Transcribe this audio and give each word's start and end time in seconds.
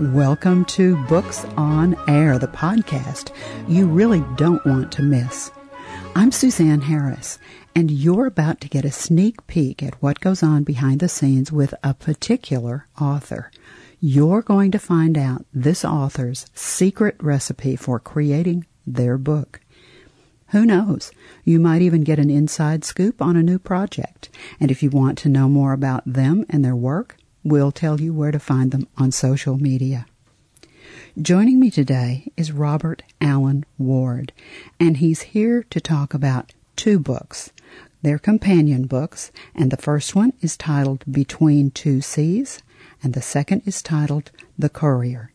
Welcome 0.00 0.64
to 0.66 0.96
Books 1.06 1.44
on 1.56 1.96
Air, 2.08 2.38
the 2.38 2.46
podcast 2.46 3.32
you 3.66 3.88
really 3.88 4.22
don't 4.36 4.64
want 4.64 4.92
to 4.92 5.02
miss. 5.02 5.50
I'm 6.14 6.30
Suzanne 6.30 6.82
Harris, 6.82 7.40
and 7.74 7.90
you're 7.90 8.26
about 8.26 8.60
to 8.60 8.68
get 8.68 8.84
a 8.84 8.92
sneak 8.92 9.44
peek 9.48 9.82
at 9.82 10.00
what 10.00 10.20
goes 10.20 10.40
on 10.40 10.62
behind 10.62 11.00
the 11.00 11.08
scenes 11.08 11.50
with 11.50 11.74
a 11.82 11.94
particular 11.94 12.86
author. 13.00 13.50
You're 13.98 14.42
going 14.42 14.70
to 14.70 14.78
find 14.78 15.18
out 15.18 15.44
this 15.52 15.84
author's 15.84 16.46
secret 16.54 17.16
recipe 17.20 17.74
for 17.74 17.98
creating 17.98 18.66
their 18.86 19.18
book. 19.18 19.58
Who 20.50 20.64
knows? 20.64 21.10
You 21.42 21.58
might 21.58 21.82
even 21.82 22.04
get 22.04 22.20
an 22.20 22.30
inside 22.30 22.84
scoop 22.84 23.20
on 23.20 23.36
a 23.36 23.42
new 23.42 23.58
project. 23.58 24.28
And 24.60 24.70
if 24.70 24.80
you 24.80 24.90
want 24.90 25.18
to 25.18 25.28
know 25.28 25.48
more 25.48 25.72
about 25.72 26.04
them 26.06 26.46
and 26.48 26.64
their 26.64 26.76
work, 26.76 27.16
We'll 27.44 27.72
tell 27.72 28.00
you 28.00 28.12
where 28.12 28.32
to 28.32 28.38
find 28.38 28.72
them 28.72 28.88
on 28.96 29.12
social 29.12 29.56
media. 29.56 30.06
Joining 31.20 31.60
me 31.60 31.70
today 31.70 32.32
is 32.36 32.52
Robert 32.52 33.02
Alan 33.20 33.64
Ward, 33.78 34.32
and 34.80 34.96
he's 34.96 35.22
here 35.22 35.64
to 35.70 35.80
talk 35.80 36.14
about 36.14 36.52
two 36.74 36.98
books. 36.98 37.50
They're 38.02 38.18
companion 38.18 38.86
books, 38.86 39.30
and 39.54 39.70
the 39.70 39.76
first 39.76 40.14
one 40.14 40.32
is 40.40 40.56
titled 40.56 41.04
Between 41.10 41.70
Two 41.70 42.00
Seas, 42.00 42.62
and 43.02 43.14
the 43.14 43.22
second 43.22 43.62
is 43.66 43.82
titled 43.82 44.30
The 44.58 44.68
Courier. 44.68 45.32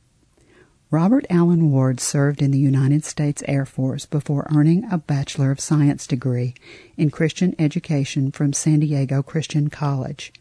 Robert 0.92 1.26
Alan 1.30 1.72
Ward 1.72 2.00
served 2.00 2.42
in 2.42 2.52
the 2.52 2.60
United 2.60 3.04
States 3.04 3.42
Air 3.48 3.66
Force 3.66 4.06
before 4.06 4.48
earning 4.54 4.86
a 4.92 4.98
Bachelor 4.98 5.52
of 5.52 5.60
Science 5.60 6.06
degree 6.06 6.54
in 6.98 7.10
Christian 7.10 7.56
Education 7.58 8.32
from 8.32 8.54
San 8.54 8.82
Diego 8.82 9.24
Christian 9.24 9.70
College. 9.70 10.32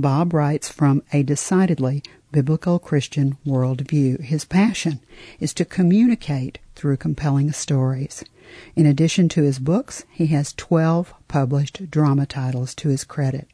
Bob 0.00 0.32
writes 0.32 0.68
from 0.68 1.02
a 1.12 1.22
decidedly 1.22 2.02
biblical 2.32 2.78
Christian 2.78 3.36
worldview. 3.46 4.20
His 4.20 4.44
passion 4.44 5.00
is 5.38 5.52
to 5.54 5.64
communicate 5.64 6.58
through 6.74 6.96
compelling 6.96 7.52
stories. 7.52 8.24
In 8.74 8.86
addition 8.86 9.28
to 9.30 9.42
his 9.42 9.58
books, 9.58 10.04
he 10.10 10.26
has 10.28 10.52
12 10.54 11.12
published 11.28 11.90
drama 11.90 12.26
titles 12.26 12.74
to 12.76 12.88
his 12.88 13.04
credit. 13.04 13.48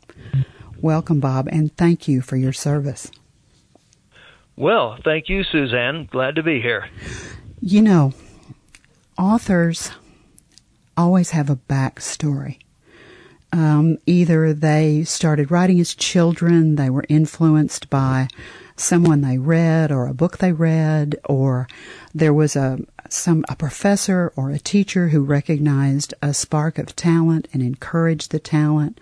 Welcome, 0.80 1.20
Bob, 1.20 1.48
and 1.50 1.74
thank 1.76 2.06
you 2.06 2.20
for 2.20 2.36
your 2.36 2.52
service. 2.52 3.10
Well, 4.56 4.98
thank 5.04 5.28
you, 5.28 5.44
Suzanne. 5.44 6.08
Glad 6.10 6.36
to 6.36 6.42
be 6.42 6.60
here. 6.60 6.88
You 7.60 7.82
know, 7.82 8.12
authors 9.18 9.90
always 10.96 11.30
have 11.30 11.50
a 11.50 11.56
backstory. 11.56 12.58
Um, 13.52 13.98
either 14.06 14.52
they 14.52 15.04
started 15.04 15.50
writing 15.50 15.80
as 15.80 15.94
children, 15.94 16.76
they 16.76 16.90
were 16.90 17.04
influenced 17.08 17.88
by 17.88 18.28
someone 18.76 19.22
they 19.22 19.38
read 19.38 19.90
or 19.90 20.06
a 20.06 20.14
book 20.14 20.38
they 20.38 20.52
read, 20.52 21.16
or 21.24 21.68
there 22.14 22.34
was 22.34 22.56
a 22.56 22.78
some 23.08 23.44
a 23.48 23.56
professor 23.56 24.32
or 24.36 24.50
a 24.50 24.58
teacher 24.58 25.08
who 25.08 25.22
recognized 25.22 26.12
a 26.20 26.34
spark 26.34 26.76
of 26.76 26.96
talent 26.96 27.46
and 27.52 27.62
encouraged 27.62 28.32
the 28.32 28.40
talent, 28.40 29.00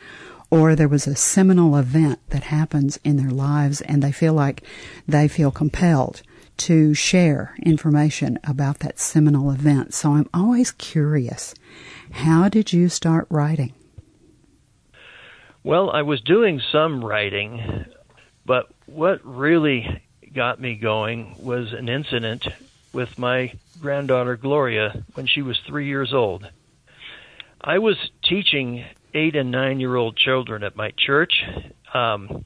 or 0.50 0.74
there 0.76 0.88
was 0.88 1.06
a 1.06 1.16
seminal 1.16 1.76
event 1.76 2.20
that 2.28 2.44
happens 2.44 2.98
in 3.02 3.16
their 3.16 3.30
lives 3.30 3.80
and 3.80 4.02
they 4.02 4.12
feel 4.12 4.34
like 4.34 4.62
they 5.08 5.26
feel 5.26 5.50
compelled 5.50 6.22
to 6.56 6.94
share 6.94 7.56
information 7.62 8.38
about 8.44 8.78
that 8.80 9.00
seminal 9.00 9.50
event. 9.50 9.92
So 9.92 10.12
I'm 10.12 10.28
always 10.32 10.70
curious, 10.70 11.54
how 12.12 12.48
did 12.48 12.72
you 12.72 12.88
start 12.88 13.26
writing? 13.28 13.72
Well, 15.64 15.88
I 15.88 16.02
was 16.02 16.20
doing 16.20 16.60
some 16.72 17.02
writing, 17.02 17.86
but 18.44 18.68
what 18.84 19.24
really 19.24 20.02
got 20.34 20.60
me 20.60 20.74
going 20.74 21.36
was 21.38 21.72
an 21.72 21.88
incident 21.88 22.46
with 22.92 23.08
my 23.16 23.50
granddaughter 23.80 24.36
Gloria 24.36 25.02
when 25.14 25.26
she 25.26 25.40
was 25.40 25.58
three 25.66 25.86
years 25.86 26.12
old. 26.12 26.46
I 27.62 27.78
was 27.78 27.96
teaching 28.28 28.84
eight 29.14 29.36
and 29.36 29.50
nine 29.50 29.80
year 29.80 29.96
old 29.96 30.18
children 30.18 30.64
at 30.64 30.76
my 30.76 30.92
church. 30.98 31.32
Um, 31.94 32.44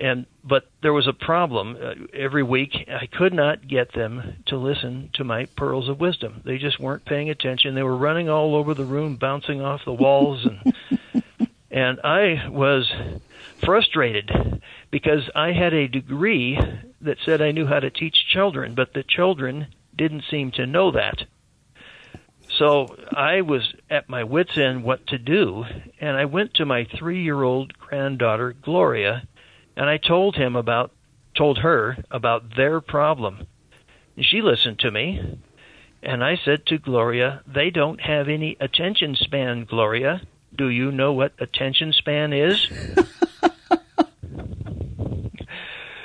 and 0.00 0.26
but 0.44 0.70
there 0.80 0.92
was 0.92 1.08
a 1.08 1.12
problem 1.12 1.76
uh, 1.76 1.92
every 2.14 2.42
week 2.42 2.70
i 2.88 3.06
could 3.06 3.34
not 3.34 3.68
get 3.68 3.92
them 3.92 4.42
to 4.46 4.56
listen 4.56 5.10
to 5.12 5.22
my 5.22 5.44
pearls 5.54 5.86
of 5.86 6.00
wisdom 6.00 6.40
they 6.46 6.56
just 6.56 6.80
weren't 6.80 7.04
paying 7.04 7.28
attention 7.28 7.74
they 7.74 7.82
were 7.82 7.96
running 7.96 8.26
all 8.26 8.54
over 8.54 8.72
the 8.72 8.86
room 8.86 9.16
bouncing 9.16 9.60
off 9.60 9.82
the 9.84 9.92
walls 9.92 10.46
and 10.46 10.74
and 11.72 11.98
I 12.04 12.48
was 12.48 12.92
frustrated 13.64 14.62
because 14.90 15.30
I 15.34 15.52
had 15.52 15.72
a 15.72 15.88
degree 15.88 16.60
that 17.00 17.16
said 17.24 17.40
I 17.40 17.52
knew 17.52 17.66
how 17.66 17.80
to 17.80 17.90
teach 17.90 18.26
children, 18.28 18.74
but 18.74 18.92
the 18.92 19.02
children 19.02 19.68
didn't 19.96 20.24
seem 20.30 20.50
to 20.52 20.66
know 20.66 20.90
that. 20.92 21.24
So 22.58 22.94
I 23.10 23.40
was 23.40 23.74
at 23.88 24.10
my 24.10 24.24
wits' 24.24 24.58
end 24.58 24.84
what 24.84 25.06
to 25.06 25.18
do, 25.18 25.64
and 25.98 26.16
I 26.16 26.26
went 26.26 26.54
to 26.54 26.66
my 26.66 26.84
three 26.84 27.22
year 27.22 27.42
old 27.42 27.78
granddaughter, 27.78 28.52
Gloria, 28.52 29.26
and 29.74 29.88
I 29.88 29.96
told 29.96 30.36
him 30.36 30.54
about 30.54 30.92
told 31.34 31.58
her 31.58 31.96
about 32.10 32.56
their 32.56 32.82
problem. 32.82 33.46
She 34.20 34.42
listened 34.42 34.78
to 34.80 34.90
me, 34.90 35.38
and 36.02 36.22
I 36.22 36.36
said 36.36 36.66
to 36.66 36.76
Gloria, 36.76 37.42
They 37.46 37.70
don't 37.70 38.02
have 38.02 38.28
any 38.28 38.58
attention 38.60 39.16
span, 39.16 39.64
Gloria. 39.64 40.20
Do 40.54 40.68
you 40.68 40.92
know 40.92 41.12
what 41.12 41.32
attention 41.38 41.92
span 41.92 42.32
is? 42.32 42.66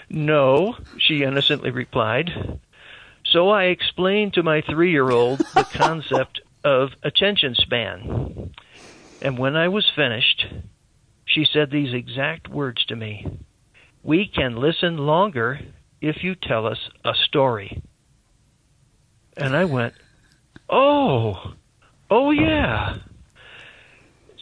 no, 0.09 0.75
she 0.97 1.23
innocently 1.23 1.71
replied. 1.71 2.59
So 3.25 3.49
I 3.49 3.65
explained 3.65 4.33
to 4.33 4.43
my 4.43 4.61
three 4.61 4.91
year 4.91 5.09
old 5.09 5.39
the 5.53 5.65
concept 5.77 6.41
of 6.63 6.89
attention 7.03 7.55
span. 7.55 8.51
And 9.21 9.37
when 9.37 9.55
I 9.55 9.67
was 9.67 9.91
finished, 9.95 10.45
she 11.25 11.45
said 11.45 11.69
these 11.69 11.93
exact 11.93 12.47
words 12.47 12.85
to 12.85 12.95
me 12.95 13.27
We 14.03 14.27
can 14.27 14.55
listen 14.55 14.97
longer 14.97 15.59
if 16.01 16.23
you 16.23 16.35
tell 16.35 16.65
us 16.65 16.89
a 17.03 17.13
story. 17.13 17.83
And 19.35 19.55
I 19.55 19.65
went, 19.65 19.93
Oh, 20.69 21.53
oh 22.09 22.31
yeah. 22.31 22.97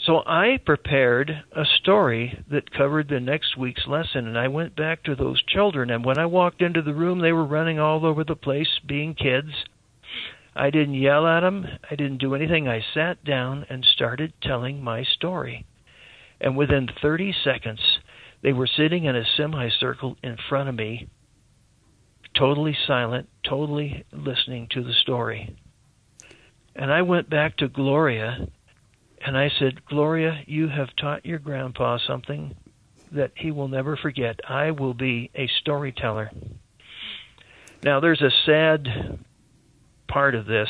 So 0.06 0.22
I 0.24 0.60
prepared 0.64 1.32
a 1.52 1.66
story 1.82 2.44
that 2.52 2.72
covered 2.72 3.10
the 3.10 3.20
next 3.20 3.58
week's 3.58 3.88
lesson, 3.88 4.28
and 4.28 4.38
I 4.38 4.50
went 4.50 4.76
back 4.76 5.02
to 5.04 5.16
those 5.16 5.42
children. 5.42 5.90
And 5.90 6.06
when 6.06 6.20
I 6.20 6.28
walked 6.28 6.62
into 6.62 6.84
the 6.84 6.94
room, 6.94 7.20
they 7.20 7.32
were 7.32 7.46
running 7.46 7.80
all 7.80 8.06
over 8.06 8.24
the 8.24 8.36
place, 8.36 8.70
being 8.86 9.16
kids. 9.16 9.50
I 10.56 10.70
didn't 10.70 10.94
yell 10.94 11.26
at 11.26 11.40
them, 11.40 11.66
I 11.90 11.96
didn't 11.96 12.20
do 12.20 12.36
anything. 12.36 12.68
I 12.68 12.86
sat 12.94 13.24
down 13.24 13.66
and 13.68 13.84
started 13.84 14.34
telling 14.44 14.84
my 14.84 15.04
story. 15.04 15.66
And 16.40 16.56
within 16.56 16.88
30 17.02 17.34
seconds, 17.44 17.82
they 18.44 18.54
were 18.54 18.68
sitting 18.68 19.06
in 19.06 19.16
a 19.16 19.26
semicircle 19.36 20.18
in 20.22 20.38
front 20.48 20.70
of 20.70 20.76
me, 20.76 21.08
totally 22.38 22.78
silent, 22.86 23.28
totally 23.44 24.06
listening 24.14 24.68
to 24.72 24.84
the 24.84 24.94
story. 24.94 25.56
And 26.76 26.92
I 26.92 27.02
went 27.02 27.30
back 27.30 27.58
to 27.58 27.68
Gloria 27.68 28.50
and 29.26 29.36
I 29.36 29.50
said, 29.58 29.86
Gloria, 29.86 30.44
you 30.46 30.68
have 30.68 30.96
taught 30.96 31.26
your 31.26 31.40
grandpa 31.40 31.98
something 32.06 32.56
that 33.12 33.32
he 33.36 33.50
will 33.50 33.68
never 33.68 33.98
forget. 33.98 34.40
I 34.48 34.72
will 34.72 34.94
be 34.94 35.32
a 35.34 35.50
storyteller. 35.62 36.32
Now, 37.84 38.00
there's 38.00 38.22
a 38.22 38.30
sad 38.46 39.20
part 40.08 40.36
of 40.36 40.46
this. 40.46 40.70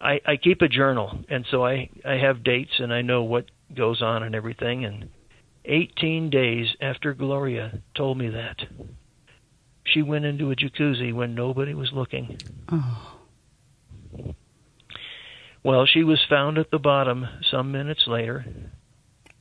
I, 0.00 0.20
I 0.26 0.36
keep 0.36 0.60
a 0.60 0.68
journal, 0.68 1.20
and 1.28 1.46
so 1.50 1.64
I, 1.64 1.88
I 2.04 2.14
have 2.14 2.44
dates 2.44 2.72
and 2.78 2.92
I 2.92 3.02
know 3.02 3.22
what 3.22 3.50
goes 3.74 4.02
on 4.02 4.22
and 4.22 4.34
everything. 4.34 4.84
And 4.84 5.08
18 5.64 6.28
days 6.28 6.66
after 6.80 7.14
Gloria 7.14 7.80
told 7.94 8.18
me 8.18 8.28
that, 8.28 8.56
she 9.84 10.02
went 10.02 10.24
into 10.24 10.50
a 10.50 10.56
jacuzzi 10.56 11.14
when 11.14 11.34
nobody 11.34 11.72
was 11.72 11.92
looking. 11.92 12.36
Oh. 12.70 13.11
Well, 15.64 15.86
she 15.86 16.02
was 16.02 16.20
found 16.28 16.58
at 16.58 16.70
the 16.70 16.78
bottom 16.78 17.26
some 17.50 17.70
minutes 17.70 18.04
later 18.06 18.44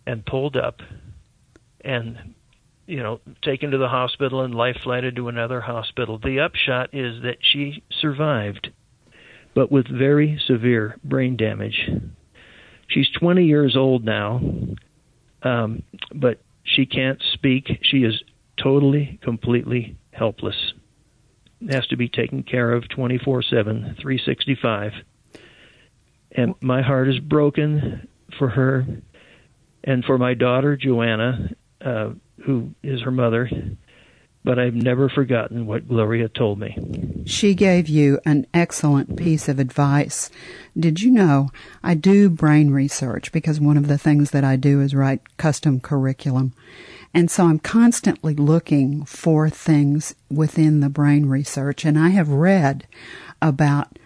and 0.05 0.25
pulled 0.25 0.55
up 0.55 0.79
and 1.83 2.35
you 2.85 3.01
know 3.01 3.19
taken 3.43 3.71
to 3.71 3.77
the 3.77 3.87
hospital 3.87 4.41
and 4.41 4.53
life 4.53 4.77
flighted 4.83 5.15
to 5.15 5.29
another 5.29 5.61
hospital. 5.61 6.19
The 6.19 6.39
upshot 6.39 6.93
is 6.93 7.23
that 7.23 7.37
she 7.41 7.83
survived 7.99 8.69
but 9.53 9.71
with 9.71 9.87
very 9.87 10.39
severe 10.47 10.97
brain 11.03 11.35
damage. 11.35 11.89
She's 12.87 13.09
20 13.19 13.45
years 13.45 13.75
old 13.75 14.03
now. 14.03 14.41
Um, 15.43 15.83
but 16.13 16.39
she 16.63 16.85
can't 16.85 17.21
speak. 17.33 17.79
She 17.81 17.99
is 17.99 18.21
totally, 18.61 19.19
completely 19.23 19.97
helpless. 20.11 20.73
Has 21.69 21.85
to 21.87 21.97
be 21.97 22.09
taken 22.09 22.43
care 22.43 22.71
of 22.73 22.89
24 22.89 23.43
7, 23.43 23.95
365 24.01 24.91
and 26.35 26.55
my 26.61 26.81
heart 26.81 27.07
is 27.09 27.19
broken 27.19 28.07
for 28.37 28.49
her 28.49 28.85
and 29.83 30.05
for 30.05 30.17
my 30.17 30.33
daughter 30.33 30.77
Joanna, 30.77 31.49
uh, 31.83 32.11
who 32.45 32.71
is 32.83 33.01
her 33.01 33.11
mother. 33.11 33.49
but 34.43 34.57
I've 34.57 34.73
never 34.73 35.07
forgotten 35.07 35.67
what 35.67 35.87
Gloria 35.87 36.27
told 36.27 36.59
me. 36.59 37.23
She 37.25 37.53
gave 37.53 37.87
you 37.87 38.19
an 38.25 38.47
excellent 38.53 39.15
piece 39.15 39.47
of 39.47 39.59
advice. 39.59 40.31
Did 40.77 41.01
you 41.01 41.11
know 41.11 41.49
I 41.83 41.93
do 41.93 42.29
brain 42.29 42.71
research 42.71 43.31
because 43.31 43.59
one 43.59 43.77
of 43.77 43.87
the 43.87 43.99
things 43.99 44.31
that 44.31 44.43
I 44.43 44.55
do 44.55 44.81
is 44.81 44.95
write 44.95 45.37
custom 45.37 45.79
curriculum. 45.79 46.53
And 47.13 47.29
so 47.29 47.45
I'm 47.45 47.59
constantly 47.59 48.33
looking 48.33 49.05
for 49.05 49.49
things 49.49 50.15
within 50.29 50.79
the 50.79 50.89
brain 50.89 51.27
research. 51.27 51.85
And 51.85 51.99
I 51.99 52.09
have 52.09 52.29
read 52.29 52.87
about 53.41 53.99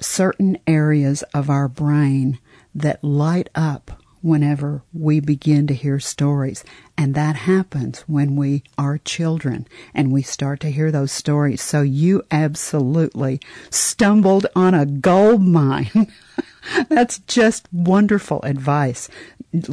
certain 0.00 0.58
areas 0.66 1.22
of 1.34 1.50
our 1.50 1.68
brain 1.68 2.38
that 2.74 3.02
light 3.02 3.48
up 3.54 4.00
whenever 4.22 4.82
we 4.92 5.20
begin 5.20 5.66
to 5.66 5.74
hear 5.74 5.98
stories. 5.98 6.62
And 6.96 7.14
that 7.14 7.36
happens 7.36 8.00
when 8.00 8.36
we 8.36 8.62
are 8.76 8.98
children 8.98 9.66
and 9.94 10.12
we 10.12 10.22
start 10.22 10.60
to 10.60 10.70
hear 10.70 10.90
those 10.90 11.12
stories. 11.12 11.62
So 11.62 11.82
you 11.82 12.22
absolutely 12.30 13.40
stumbled 13.70 14.46
on 14.54 14.74
a 14.74 14.86
gold 14.86 15.42
mine. 15.42 16.12
That's 16.88 17.18
just 17.20 17.66
wonderful 17.72 18.42
advice. 18.42 19.08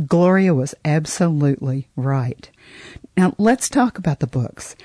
Gloria 0.08 0.54
was 0.54 0.74
absolutely 0.86 1.88
right. 1.96 2.50
Now 3.16 3.34
let's 3.38 3.70
talk 3.70 3.98
about 3.98 4.20
the 4.20 4.28
books. 4.28 4.76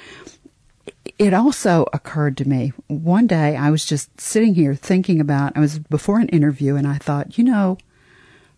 It 1.18 1.34
also 1.34 1.86
occurred 1.92 2.36
to 2.38 2.48
me 2.48 2.72
one 2.86 3.26
day 3.26 3.56
I 3.56 3.70
was 3.70 3.84
just 3.84 4.20
sitting 4.20 4.54
here 4.54 4.74
thinking 4.74 5.20
about, 5.20 5.56
I 5.56 5.60
was 5.60 5.78
before 5.78 6.18
an 6.18 6.28
interview 6.28 6.76
and 6.76 6.86
I 6.86 6.98
thought, 6.98 7.36
you 7.36 7.44
know, 7.44 7.78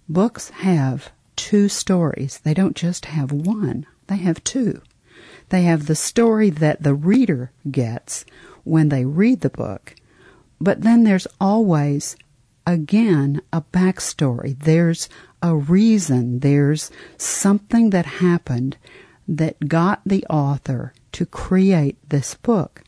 Books 0.08 0.50
have 0.50 1.11
two 1.35 1.69
stories. 1.69 2.38
They 2.44 2.52
don't 2.52 2.76
just 2.76 3.06
have 3.06 3.32
one, 3.32 3.87
they 4.06 4.17
have 4.19 4.44
two. 4.44 4.82
They 5.49 5.62
have 5.62 5.87
the 5.87 5.94
story 5.94 6.50
that 6.50 6.82
the 6.82 6.94
reader 6.94 7.52
gets 7.70 8.26
when 8.64 8.91
they 8.91 9.06
read 9.06 9.41
the 9.41 9.50
book, 9.50 9.94
but 10.61 10.82
then 10.82 11.05
there's 11.05 11.26
always, 11.41 12.17
again, 12.67 13.41
a 13.52 13.62
backstory. 13.62 14.58
There's 14.58 15.08
a 15.43 15.55
reason. 15.55 16.41
There's 16.41 16.91
something 17.17 17.91
that 17.91 18.06
happened 18.06 18.76
that 19.26 19.69
got 19.69 20.02
the 20.05 20.25
author 20.26 20.93
to 21.15 21.27
create 21.27 21.97
this 22.09 22.35
book. 22.35 22.83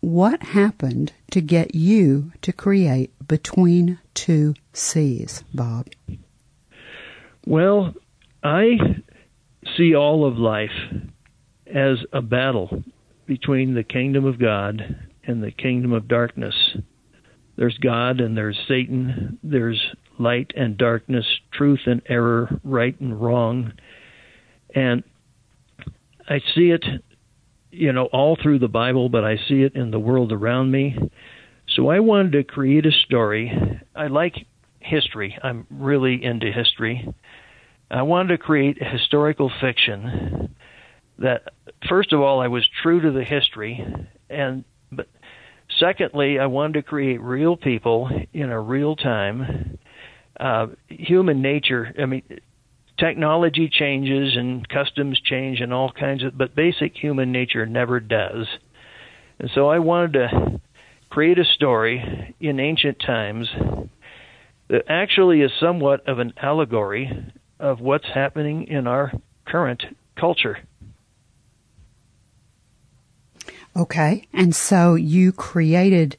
What 0.00 0.42
happened 0.42 1.12
to 1.30 1.40
get 1.40 1.74
you 1.74 2.32
to 2.42 2.52
create 2.52 3.12
Between 3.26 3.98
Two 4.14 4.54
Seas, 4.72 5.44
Bob? 5.52 5.88
Well, 7.46 7.94
I 8.42 8.78
see 9.76 9.94
all 9.94 10.26
of 10.26 10.38
life 10.38 10.70
as 11.66 11.98
a 12.12 12.22
battle 12.22 12.82
between 13.26 13.74
the 13.74 13.84
kingdom 13.84 14.24
of 14.24 14.38
God 14.38 15.08
and 15.24 15.42
the 15.42 15.50
kingdom 15.50 15.92
of 15.92 16.08
darkness. 16.08 16.54
There's 17.56 17.76
God 17.78 18.20
and 18.20 18.36
there's 18.36 18.58
Satan. 18.68 19.38
There's 19.42 19.82
light 20.18 20.52
and 20.56 20.78
darkness, 20.78 21.26
truth 21.52 21.80
and 21.86 22.00
error, 22.08 22.48
right 22.64 22.98
and 23.00 23.20
wrong. 23.20 23.72
And 24.74 25.02
I 26.28 26.38
see 26.54 26.70
it, 26.70 26.84
you 27.70 27.92
know, 27.92 28.06
all 28.06 28.36
through 28.40 28.58
the 28.58 28.68
Bible, 28.68 29.08
but 29.08 29.24
I 29.24 29.36
see 29.48 29.62
it 29.62 29.74
in 29.74 29.90
the 29.90 29.98
world 29.98 30.32
around 30.32 30.70
me. 30.70 30.96
So 31.68 31.88
I 31.88 32.00
wanted 32.00 32.32
to 32.32 32.44
create 32.44 32.86
a 32.86 32.92
story. 32.92 33.52
I 33.94 34.06
like 34.06 34.46
history. 34.80 35.38
I'm 35.42 35.66
really 35.70 36.22
into 36.22 36.50
history. 36.50 37.12
I 37.90 38.02
wanted 38.02 38.28
to 38.28 38.38
create 38.38 38.80
a 38.80 38.84
historical 38.84 39.50
fiction 39.60 40.54
that 41.18 41.42
first 41.88 42.12
of 42.12 42.20
all 42.20 42.40
I 42.40 42.48
was 42.48 42.66
true 42.82 43.00
to 43.00 43.10
the 43.10 43.24
history 43.24 43.84
and 44.30 44.64
but 44.92 45.08
secondly 45.78 46.38
I 46.38 46.46
wanted 46.46 46.74
to 46.74 46.82
create 46.82 47.20
real 47.20 47.56
people 47.56 48.08
in 48.32 48.50
a 48.50 48.60
real 48.60 48.94
time 48.94 49.78
uh, 50.38 50.68
human 50.88 51.42
nature 51.42 51.92
I 52.00 52.06
mean 52.06 52.22
technology 52.98 53.68
changes 53.68 54.36
and 54.36 54.68
customs 54.68 55.20
change 55.20 55.60
and 55.60 55.72
all 55.72 55.90
kinds 55.92 56.24
of 56.24 56.36
but 56.36 56.54
basic 56.54 56.96
human 56.96 57.32
nature 57.32 57.64
never 57.66 58.00
does 58.00 58.46
and 59.38 59.50
so 59.54 59.68
I 59.68 59.78
wanted 59.78 60.12
to 60.14 60.60
create 61.10 61.38
a 61.38 61.44
story 61.44 62.34
in 62.40 62.60
ancient 62.60 62.98
times 63.00 63.48
that 64.68 64.84
actually 64.88 65.40
is 65.40 65.52
somewhat 65.58 66.06
of 66.08 66.18
an 66.18 66.34
allegory 66.40 67.32
of 67.58 67.80
what's 67.80 68.06
happening 68.06 68.66
in 68.66 68.86
our 68.86 69.12
current 69.46 69.82
culture. 70.16 70.58
Okay, 73.76 74.26
and 74.32 74.54
so 74.54 74.94
you 74.96 75.32
created 75.32 76.16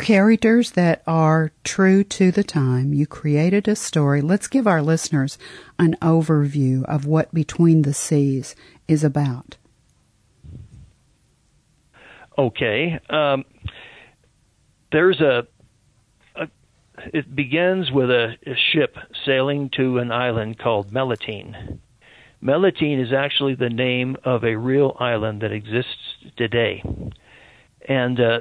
characters 0.00 0.72
that 0.72 1.02
are 1.06 1.52
true 1.64 2.04
to 2.04 2.30
the 2.30 2.44
time. 2.44 2.92
You 2.94 3.06
created 3.06 3.68
a 3.68 3.76
story. 3.76 4.20
Let's 4.20 4.48
give 4.48 4.66
our 4.66 4.82
listeners 4.82 5.38
an 5.78 5.96
overview 6.00 6.84
of 6.84 7.06
what 7.06 7.32
Between 7.34 7.82
the 7.82 7.94
Seas 7.94 8.54
is 8.86 9.04
about. 9.04 9.56
Okay. 12.36 12.98
Um, 13.10 13.44
there's 14.92 15.20
a 15.20 15.46
it 17.12 17.34
begins 17.34 17.90
with 17.90 18.10
a, 18.10 18.34
a 18.46 18.54
ship 18.72 18.96
sailing 19.24 19.70
to 19.76 19.98
an 19.98 20.10
island 20.10 20.58
called 20.58 20.92
Melitene. 20.92 21.78
Melitene 22.42 23.04
is 23.04 23.12
actually 23.12 23.54
the 23.54 23.68
name 23.68 24.16
of 24.24 24.44
a 24.44 24.56
real 24.56 24.96
island 24.98 25.42
that 25.42 25.52
exists 25.52 25.96
today. 26.36 26.82
And 27.88 28.20
uh, 28.20 28.40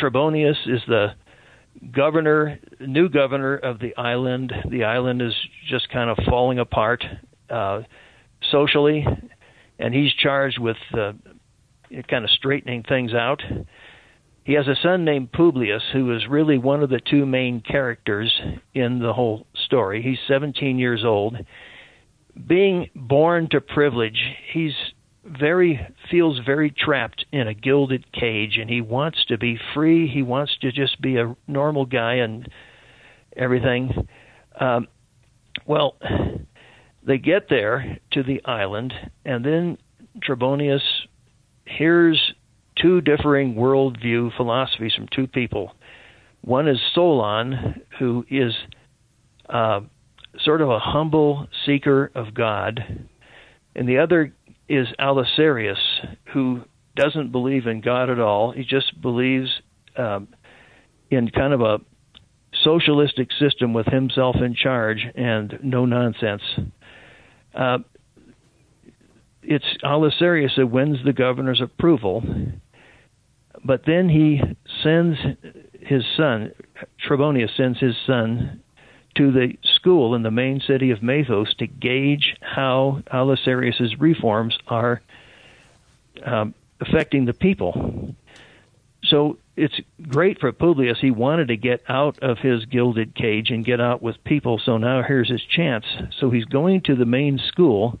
Trebonius 0.00 0.56
is 0.66 0.80
the 0.86 1.08
governor, 1.92 2.58
new 2.80 3.08
governor 3.08 3.56
of 3.56 3.78
the 3.78 3.96
island. 3.96 4.52
The 4.70 4.84
island 4.84 5.22
is 5.22 5.34
just 5.68 5.88
kind 5.90 6.10
of 6.10 6.18
falling 6.28 6.58
apart 6.58 7.04
uh, 7.48 7.82
socially, 8.50 9.06
and 9.78 9.94
he's 9.94 10.12
charged 10.14 10.58
with 10.58 10.76
uh, 10.96 11.12
kind 12.08 12.24
of 12.24 12.30
straightening 12.30 12.82
things 12.82 13.14
out. 13.14 13.42
He 14.44 14.54
has 14.54 14.66
a 14.66 14.76
son 14.82 15.04
named 15.04 15.32
Publius, 15.32 15.82
who 15.92 16.14
is 16.16 16.26
really 16.28 16.58
one 16.58 16.82
of 16.82 16.90
the 16.90 17.00
two 17.00 17.26
main 17.26 17.60
characters 17.60 18.32
in 18.74 18.98
the 18.98 19.12
whole 19.12 19.46
story. 19.66 20.02
He's 20.02 20.18
17 20.26 20.78
years 20.78 21.04
old. 21.04 21.36
Being 22.46 22.88
born 22.94 23.48
to 23.50 23.60
privilege, 23.60 24.18
he's 24.52 24.72
very 25.38 25.80
feels 26.10 26.40
very 26.44 26.70
trapped 26.70 27.24
in 27.32 27.46
a 27.46 27.54
gilded 27.54 28.10
cage 28.12 28.58
and 28.60 28.68
he 28.68 28.80
wants 28.80 29.24
to 29.26 29.38
be 29.38 29.58
free 29.74 30.08
he 30.08 30.22
wants 30.22 30.52
to 30.60 30.72
just 30.72 31.00
be 31.00 31.16
a 31.16 31.36
normal 31.46 31.86
guy 31.86 32.14
and 32.14 32.48
everything 33.36 34.08
um, 34.58 34.88
well 35.66 35.96
they 37.06 37.18
get 37.18 37.48
there 37.48 37.98
to 38.12 38.22
the 38.22 38.44
island 38.44 38.92
and 39.24 39.44
then 39.44 39.78
trebonius 40.26 40.82
hears 41.64 42.34
two 42.80 43.00
differing 43.00 43.54
worldview 43.54 44.34
philosophies 44.36 44.94
from 44.94 45.08
two 45.14 45.26
people. 45.26 45.72
One 46.42 46.68
is 46.68 46.78
Solon, 46.94 47.82
who 47.98 48.24
is 48.30 48.54
uh, 49.48 49.80
sort 50.44 50.62
of 50.62 50.70
a 50.70 50.78
humble 50.78 51.48
seeker 51.66 52.10
of 52.14 52.34
God, 52.34 52.80
and 53.76 53.88
the 53.88 53.98
other 53.98 54.32
is 54.70 54.86
Alasarius, 55.00 55.80
who 56.32 56.62
doesn't 56.94 57.32
believe 57.32 57.66
in 57.66 57.80
God 57.80 58.08
at 58.08 58.20
all. 58.20 58.52
He 58.52 58.62
just 58.62 59.00
believes 59.00 59.50
um, 59.96 60.28
in 61.10 61.28
kind 61.28 61.52
of 61.52 61.60
a 61.60 61.78
socialistic 62.62 63.30
system 63.38 63.72
with 63.72 63.86
himself 63.86 64.36
in 64.36 64.54
charge 64.54 65.04
and 65.16 65.58
no 65.62 65.86
nonsense. 65.86 66.42
Uh, 67.52 67.78
it's 69.42 69.64
Alasarius 69.82 70.56
that 70.56 70.68
wins 70.68 70.98
the 71.04 71.12
governor's 71.12 71.60
approval, 71.60 72.22
but 73.64 73.82
then 73.86 74.08
he 74.08 74.40
sends 74.84 75.18
his 75.80 76.04
son, 76.16 76.52
Trebonius 77.08 77.56
sends 77.56 77.80
his 77.80 77.96
son 78.06 78.62
to 79.16 79.32
the 79.32 79.56
school 79.76 80.14
in 80.14 80.22
the 80.22 80.30
main 80.30 80.60
city 80.60 80.90
of 80.90 81.00
Mathos 81.00 81.56
to 81.58 81.66
gauge 81.66 82.36
how 82.40 83.02
Alasarius's 83.12 83.98
reforms 83.98 84.56
are 84.66 85.00
um, 86.24 86.54
affecting 86.80 87.24
the 87.24 87.32
people. 87.32 88.14
So 89.04 89.38
it's 89.56 89.78
great 90.08 90.40
for 90.40 90.52
Publius. 90.52 90.98
He 91.00 91.10
wanted 91.10 91.48
to 91.48 91.56
get 91.56 91.82
out 91.88 92.18
of 92.22 92.38
his 92.38 92.64
gilded 92.66 93.14
cage 93.14 93.50
and 93.50 93.64
get 93.64 93.80
out 93.80 94.02
with 94.02 94.22
people, 94.24 94.60
so 94.64 94.78
now 94.78 95.02
here's 95.02 95.30
his 95.30 95.42
chance. 95.42 95.84
So 96.18 96.30
he's 96.30 96.44
going 96.44 96.82
to 96.82 96.94
the 96.94 97.06
main 97.06 97.38
school. 97.48 97.98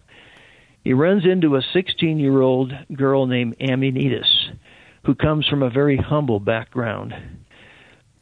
He 0.84 0.92
runs 0.92 1.24
into 1.24 1.56
a 1.56 1.62
16 1.62 2.18
year 2.18 2.40
old 2.40 2.72
girl 2.94 3.26
named 3.26 3.56
Eumenides 3.58 4.50
who 5.04 5.14
comes 5.14 5.46
from 5.46 5.62
a 5.62 5.70
very 5.70 5.96
humble 5.96 6.40
background. 6.40 7.14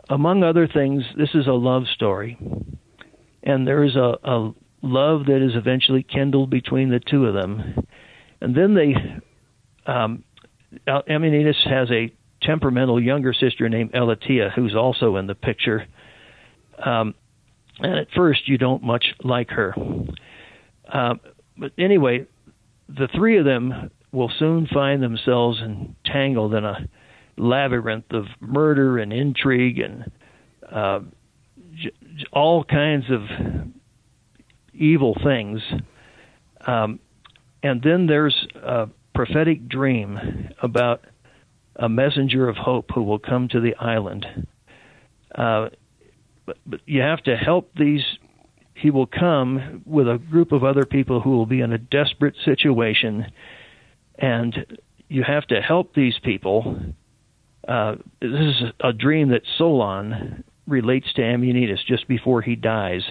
Among 0.09 0.43
other 0.43 0.67
things, 0.67 1.05
this 1.17 1.31
is 1.35 1.47
a 1.47 1.53
love 1.53 1.85
story. 1.95 2.39
And 3.43 3.67
there 3.67 3.85
is 3.85 3.95
a, 3.97 4.15
a 4.25 4.53
love 4.83 5.27
that 5.27 5.45
is 5.45 5.55
eventually 5.55 6.03
kindled 6.03 6.51
between 6.51 6.91
the 6.91 7.01
two 7.01 7.27
of 7.27 7.35
them. 7.35 7.87
And 8.41 8.55
then 8.55 8.75
they 8.75 8.95
um, 9.91 10.25
Eumenides 10.87 11.57
has 11.65 11.91
a 11.91 12.13
temperamental 12.43 13.03
younger 13.03 13.33
sister 13.33 13.69
named 13.69 13.93
Elatea, 13.93 14.53
who's 14.55 14.75
also 14.75 15.17
in 15.17 15.27
the 15.27 15.35
picture. 15.35 15.87
Um, 16.85 17.15
and 17.81 17.99
at 17.99 18.09
first, 18.15 18.49
you 18.49 18.59
don't 18.59 18.83
much 18.83 19.07
like 19.25 19.51
her. 19.51 19.75
Uh, 20.93 21.15
but 21.57 21.73
anyway, 21.79 22.27
the 22.89 23.09
three 23.15 23.39
of 23.39 23.45
them 23.45 23.91
will 24.13 24.31
soon 24.39 24.67
find 24.73 25.03
themselves 25.03 25.61
entangled 25.61 26.55
in 26.55 26.65
a 26.65 26.89
labyrinth 27.39 28.13
of 28.13 28.27
murder 28.41 28.99
and 28.99 29.13
intrigue 29.13 29.79
and 29.79 30.11
uh, 30.71 31.01
j- 31.75 31.93
all 32.33 32.65
kinds 32.65 33.05
of 33.11 33.21
evil 34.75 35.17
things. 35.23 35.61
Um, 36.67 37.01
and 37.63 37.83
then 37.83 38.07
there's 38.07 38.47
a 38.55 38.89
prophetic 39.15 39.69
dream 39.69 40.51
about 40.63 41.05
a 41.77 41.89
messenger 41.89 42.49
of 42.49 42.57
hope 42.57 42.91
who 42.95 43.03
will 43.03 43.19
come 43.19 43.49
to 43.49 43.61
the 43.61 43.75
island. 43.77 44.27
Uh, 45.35 45.69
but, 46.47 46.57
but 46.67 46.81
you 46.87 47.01
have 47.01 47.23
to 47.25 47.37
help 47.37 47.71
these. 47.75 48.03
He 48.75 48.91
will 48.91 49.07
come 49.07 49.83
with 49.85 50.09
a 50.09 50.19
group 50.19 50.53
of 50.53 50.65
other 50.65 50.87
people 50.87 51.21
who 51.21 51.31
will 51.31 51.47
be 51.47 51.61
in 51.61 51.73
a 51.73 51.79
desperate 51.79 52.35
situation, 52.45 53.27
and 54.19 54.79
you 55.09 55.25
have 55.25 55.47
to 55.49 55.61
help 55.61 55.95
these 55.95 56.19
people. 56.23 56.81
Uh, 57.69 57.97
this 58.21 58.31
is 58.33 58.63
a 58.83 58.93
dream 58.95 59.29
that 59.29 59.43
Solon 59.59 60.43
relates 60.67 61.13
to 61.15 61.23
Eumenides 61.23 61.85
just 61.87 62.09
before 62.09 62.41
he 62.41 62.57
dies. 62.57 63.03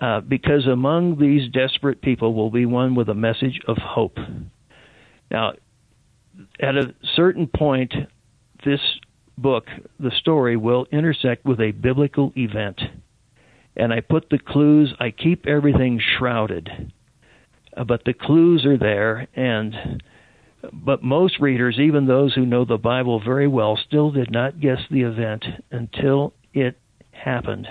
Uh, 0.00 0.20
because 0.20 0.66
among 0.66 1.18
these 1.18 1.50
desperate 1.50 2.00
people 2.00 2.34
will 2.34 2.50
be 2.50 2.64
one 2.64 2.94
with 2.94 3.08
a 3.08 3.14
message 3.14 3.60
of 3.66 3.76
hope. 3.76 4.18
Now, 5.30 5.52
at 6.60 6.76
a 6.76 6.94
certain 7.14 7.46
point, 7.46 7.92
this 8.64 8.80
book, 9.36 9.66
the 9.98 10.10
story, 10.18 10.56
will 10.56 10.86
intersect 10.92 11.44
with 11.44 11.60
a 11.60 11.72
biblical 11.72 12.32
event. 12.36 12.80
And 13.76 13.92
I 13.92 14.00
put 14.00 14.28
the 14.30 14.38
clues, 14.38 14.94
I 14.98 15.10
keep 15.10 15.46
everything 15.46 16.00
shrouded. 16.18 16.92
Uh, 17.76 17.84
but 17.84 18.04
the 18.04 18.14
clues 18.14 18.64
are 18.64 18.78
there, 18.78 19.28
and 19.34 20.02
but 20.72 21.02
most 21.02 21.40
readers, 21.40 21.78
even 21.78 22.06
those 22.06 22.34
who 22.34 22.46
know 22.46 22.64
the 22.64 22.76
Bible 22.76 23.20
very 23.20 23.48
well, 23.48 23.76
still 23.76 24.10
did 24.10 24.30
not 24.30 24.60
guess 24.60 24.78
the 24.90 25.02
event 25.02 25.44
until 25.70 26.34
it 26.52 26.78
happened. 27.10 27.66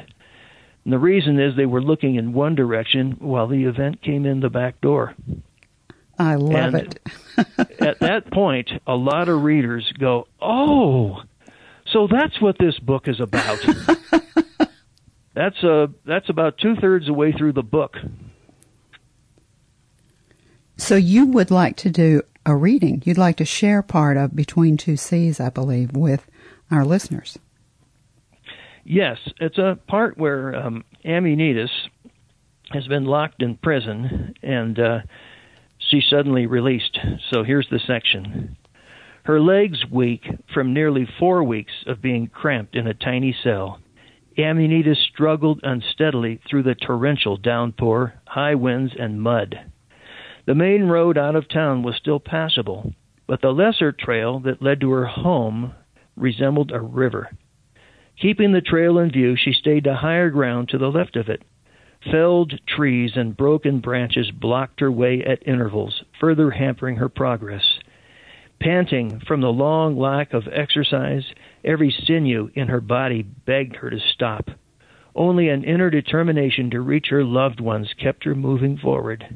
And 0.83 0.93
the 0.93 0.99
reason 0.99 1.39
is 1.39 1.55
they 1.55 1.65
were 1.65 1.81
looking 1.81 2.15
in 2.15 2.33
one 2.33 2.55
direction 2.55 3.17
while 3.19 3.47
the 3.47 3.65
event 3.65 4.01
came 4.01 4.25
in 4.25 4.39
the 4.39 4.49
back 4.49 4.81
door. 4.81 5.15
I 6.17 6.35
love 6.35 6.75
and 6.75 6.75
it. 6.75 6.99
at 7.81 7.99
that 7.99 8.31
point, 8.31 8.69
a 8.85 8.95
lot 8.95 9.29
of 9.29 9.43
readers 9.43 9.91
go, 9.97 10.27
"Oh, 10.41 11.23
so 11.91 12.07
that's 12.07 12.39
what 12.41 12.57
this 12.59 12.77
book 12.79 13.07
is 13.07 13.19
about." 13.19 13.59
that's 15.33 15.63
a 15.63 15.89
that's 16.05 16.29
about 16.29 16.57
two 16.57 16.75
thirds 16.75 17.05
of 17.05 17.07
the 17.07 17.13
way 17.13 17.31
through 17.31 17.53
the 17.53 17.63
book. 17.63 17.95
So 20.77 20.95
you 20.95 21.27
would 21.27 21.51
like 21.51 21.77
to 21.77 21.89
do 21.89 22.23
a 22.45 22.55
reading? 22.55 23.01
You'd 23.05 23.17
like 23.17 23.37
to 23.37 23.45
share 23.45 23.81
part 23.81 24.17
of 24.17 24.35
Between 24.35 24.77
Two 24.77 24.97
Seas, 24.97 25.39
I 25.39 25.49
believe, 25.49 25.95
with 25.95 26.25
our 26.69 26.85
listeners. 26.85 27.37
Yes, 28.83 29.17
it's 29.39 29.57
a 29.57 29.77
part 29.87 30.17
where 30.17 30.55
um, 30.55 30.83
has 32.73 32.87
been 32.87 33.05
locked 33.05 33.41
in 33.41 33.55
prison 33.57 34.33
and 34.41 34.79
uh, 34.79 34.99
she's 35.77 36.05
suddenly 36.09 36.45
released. 36.45 36.97
So 37.29 37.43
here's 37.43 37.67
the 37.69 37.79
section. 37.85 38.57
Her 39.23 39.39
legs 39.39 39.85
weak 39.91 40.25
from 40.53 40.73
nearly 40.73 41.07
four 41.19 41.43
weeks 41.43 41.73
of 41.85 42.01
being 42.01 42.27
cramped 42.27 42.75
in 42.75 42.87
a 42.87 42.93
tiny 42.93 43.35
cell. 43.43 43.79
Eumenides 44.35 44.97
struggled 45.13 45.59
unsteadily 45.63 46.39
through 46.49 46.63
the 46.63 46.75
torrential 46.75 47.37
downpour, 47.37 48.15
high 48.25 48.55
winds, 48.55 48.93
and 48.97 49.21
mud. 49.21 49.70
The 50.45 50.55
main 50.55 50.85
road 50.85 51.17
out 51.17 51.35
of 51.35 51.47
town 51.47 51.83
was 51.83 51.95
still 51.95 52.19
passable, 52.19 52.93
but 53.27 53.41
the 53.41 53.53
lesser 53.53 53.91
trail 53.91 54.39
that 54.39 54.61
led 54.61 54.81
to 54.81 54.91
her 54.91 55.05
home 55.05 55.73
resembled 56.15 56.71
a 56.71 56.79
river. 56.79 57.29
Keeping 58.19 58.51
the 58.51 58.61
trail 58.61 58.97
in 58.97 59.11
view, 59.11 59.35
she 59.35 59.53
stayed 59.53 59.83
to 59.83 59.95
higher 59.95 60.29
ground 60.29 60.69
to 60.69 60.77
the 60.77 60.91
left 60.91 61.15
of 61.15 61.29
it. 61.29 61.43
Felled 62.11 62.59
trees 62.67 63.11
and 63.15 63.37
broken 63.37 63.79
branches 63.79 64.31
blocked 64.31 64.79
her 64.79 64.91
way 64.91 65.23
at 65.23 65.47
intervals, 65.47 66.03
further 66.19 66.51
hampering 66.51 66.95
her 66.95 67.09
progress. 67.09 67.79
Panting 68.59 69.19
from 69.19 69.41
the 69.41 69.53
long 69.53 69.97
lack 69.97 70.33
of 70.33 70.47
exercise, 70.51 71.25
every 71.63 71.91
sinew 71.91 72.49
in 72.55 72.67
her 72.67 72.81
body 72.81 73.21
begged 73.21 73.75
her 73.77 73.91
to 73.91 73.99
stop. 73.99 74.49
Only 75.15 75.49
an 75.49 75.63
inner 75.63 75.89
determination 75.89 76.71
to 76.71 76.81
reach 76.81 77.07
her 77.09 77.23
loved 77.23 77.59
ones 77.59 77.93
kept 77.93 78.23
her 78.23 78.35
moving 78.35 78.77
forward. 78.77 79.35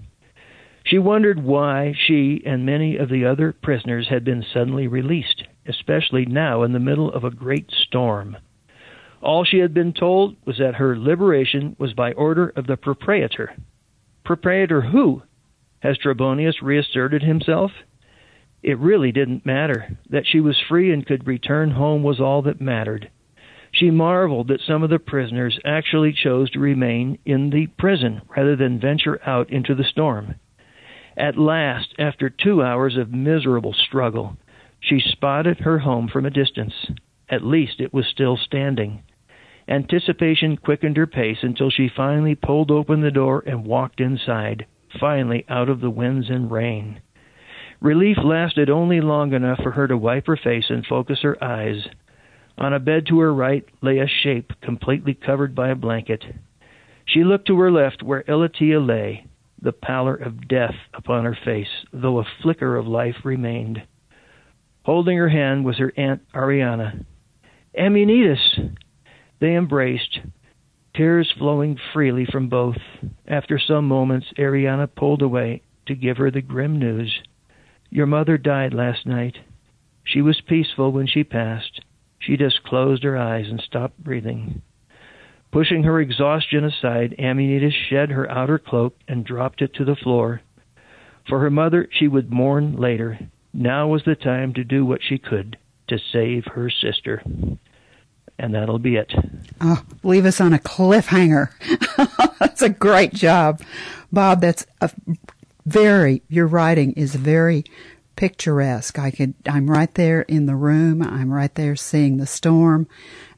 She 0.86 1.00
wondered 1.00 1.44
why 1.44 1.96
she 1.98 2.44
and 2.46 2.64
many 2.64 2.96
of 2.98 3.10
the 3.10 3.26
other 3.26 3.52
prisoners 3.52 4.08
had 4.10 4.24
been 4.24 4.44
suddenly 4.44 4.88
released, 4.88 5.44
especially 5.66 6.28
now 6.28 6.62
in 6.62 6.74
the 6.74 6.80
middle 6.80 7.12
of 7.12 7.24
a 7.24 7.32
great 7.32 7.72
storm. 7.72 8.38
All 9.20 9.44
she 9.44 9.58
had 9.58 9.74
been 9.74 9.94
told 9.94 10.36
was 10.46 10.60
that 10.60 10.76
her 10.76 10.96
liberation 10.96 11.76
was 11.80 11.94
by 11.94 12.12
order 12.12 12.50
of 12.56 12.68
the 12.68 12.78
proprietor. 12.78 13.56
Proprietor 14.24 14.82
who? 14.82 15.24
Has 15.80 15.98
Trebonius 15.98 16.62
reasserted 16.62 17.24
himself? 17.24 17.72
It 18.62 18.78
really 18.78 19.12
didn't 19.12 19.44
matter. 19.44 19.98
That 20.12 20.28
she 20.28 20.40
was 20.40 20.60
free 20.70 20.94
and 20.94 21.04
could 21.04 21.26
return 21.26 21.72
home 21.72 22.04
was 22.04 22.20
all 22.20 22.44
that 22.44 22.62
mattered. 22.62 23.10
She 23.72 23.90
marveled 23.90 24.50
that 24.50 24.62
some 24.62 24.84
of 24.84 24.92
the 24.92 25.00
prisoners 25.00 25.60
actually 25.66 26.14
chose 26.14 26.52
to 26.52 26.60
remain 26.60 27.18
in 27.26 27.50
the 27.50 27.66
prison 27.80 28.22
rather 28.38 28.56
than 28.56 28.80
venture 28.80 29.20
out 29.26 29.50
into 29.50 29.74
the 29.74 29.84
storm. 29.84 30.36
At 31.18 31.38
last, 31.38 31.96
after 31.98 32.30
two 32.30 32.62
hours 32.62 32.98
of 32.98 33.14
miserable 33.14 33.74
struggle, 33.74 34.38
she 34.80 35.00
spotted 35.00 35.60
her 35.60 35.80
home 35.80 36.08
from 36.08 36.26
a 36.26 36.30
distance. 36.30 36.74
At 37.30 37.44
least 37.44 37.80
it 37.80 37.94
was 37.94 38.06
still 38.08 38.38
standing. 38.38 39.02
Anticipation 39.68 40.58
quickened 40.58 40.98
her 40.98 41.08
pace 41.08 41.40
until 41.42 41.70
she 41.70 41.88
finally 41.88 42.36
pulled 42.36 42.70
open 42.70 43.02
the 43.02 43.12
door 43.12 43.44
and 43.48 43.66
walked 43.66 44.00
inside, 44.00 44.66
finally 45.00 45.46
out 45.50 45.70
of 45.70 45.82
the 45.82 45.90
winds 45.90 46.30
and 46.30 46.52
rain. 46.52 47.00
Relief 47.82 48.18
lasted 48.24 48.70
only 48.70 49.02
long 49.02 49.34
enough 49.34 49.60
for 49.64 49.72
her 49.72 49.88
to 49.88 49.98
wipe 49.98 50.28
her 50.28 50.38
face 50.38 50.70
and 50.70 50.86
focus 50.86 51.22
her 51.22 51.42
eyes. 51.44 51.88
On 52.58 52.74
a 52.74 52.80
bed 52.80 53.06
to 53.08 53.20
her 53.20 53.34
right 53.34 53.66
lay 53.82 54.00
a 54.00 54.08
shape 54.08 54.54
completely 54.62 55.14
covered 55.14 55.56
by 55.56 55.70
a 55.70 55.76
blanket. 55.76 56.24
She 57.06 57.24
looked 57.24 57.48
to 57.48 57.60
her 57.60 57.72
left 57.72 58.04
where 58.04 58.24
Elatea 58.28 58.80
lay, 58.80 59.26
the 59.66 59.74
pallor 59.74 60.16
of 60.16 60.48
death 60.48 60.76
upon 60.94 61.26
her 61.26 61.38
face, 61.44 61.86
though 61.92 62.20
a 62.20 62.28
flicker 62.42 62.78
of 62.78 62.88
life 62.88 63.16
remained. 63.24 63.82
Holding 64.84 65.18
her 65.18 65.30
hand 65.30 65.66
was 65.66 65.80
her 65.80 65.92
Aunt 65.98 66.22
Ariana. 66.34 67.04
Eumenides! 67.74 68.60
They 69.42 69.56
embraced, 69.56 70.20
tears 70.96 71.34
flowing 71.38 71.78
freely 71.94 72.26
from 72.32 72.48
both. 72.48 72.78
After 73.28 73.60
some 73.60 73.88
moments, 73.88 74.28
Ariana 74.38 74.88
pulled 74.96 75.24
away 75.24 75.64
to 75.88 75.96
give 75.96 76.18
her 76.18 76.30
the 76.30 76.42
grim 76.42 76.80
news. 76.80 77.22
Your 77.90 78.06
mother 78.06 78.38
died 78.38 78.74
last 78.74 79.06
night. 79.06 79.36
She 80.04 80.22
was 80.22 80.40
peaceful 80.48 80.92
when 80.92 81.08
she 81.08 81.24
passed. 81.24 81.82
She 82.20 82.38
just 82.38 82.64
closed 82.64 83.04
her 83.04 83.18
eyes 83.18 83.48
and 83.50 83.60
stopped 83.60 83.98
breathing. 84.04 84.62
Pushing 85.56 85.84
her 85.84 86.02
exhaustion 86.02 86.66
aside, 86.66 87.16
Eumenides 87.18 87.74
shed 87.74 88.10
her 88.12 88.30
outer 88.30 88.60
cloak 88.60 88.94
and 89.08 89.24
dropped 89.24 89.62
it 89.62 89.74
to 89.76 89.86
the 89.86 89.96
floor. 89.96 90.42
For 91.30 91.40
her 91.40 91.50
mother, 91.50 91.88
she 91.92 92.10
would 92.10 92.30
mourn 92.30 92.76
later. 92.76 93.18
Now 93.54 93.88
was 93.88 94.04
the 94.04 94.16
time 94.16 94.54
to 94.56 94.66
do 94.66 94.86
what 94.86 95.00
she 95.02 95.18
could 95.18 95.58
to 95.88 95.98
save 96.12 96.44
her 96.56 96.70
sister 96.70 97.24
and 98.38 98.54
that'll 98.54 98.80
be 98.80 98.98
it. 98.98 99.14
Oh, 99.62 99.82
leave 100.04 100.26
us 100.26 100.42
on 100.42 100.54
a 100.54 100.60
cliffhanger. 100.60 101.52
that's 102.40 102.62
a 102.62 102.70
great 102.70 103.14
job, 103.14 103.62
Bob. 104.12 104.42
That's 104.42 104.66
a 104.82 104.92
very. 105.66 106.22
Your 106.28 106.48
writing 106.48 106.92
is 106.94 107.16
very 107.16 107.64
picturesque. 108.16 109.00
I 109.00 109.12
could. 109.12 109.36
I'm 109.48 109.70
right 109.70 109.94
there 109.94 110.24
in 110.24 110.48
the 110.48 110.56
room. 110.56 111.02
I'm 111.02 111.32
right 111.32 111.54
there 111.56 111.76
seeing 111.76 112.18
the 112.18 112.28
storm, 112.28 112.88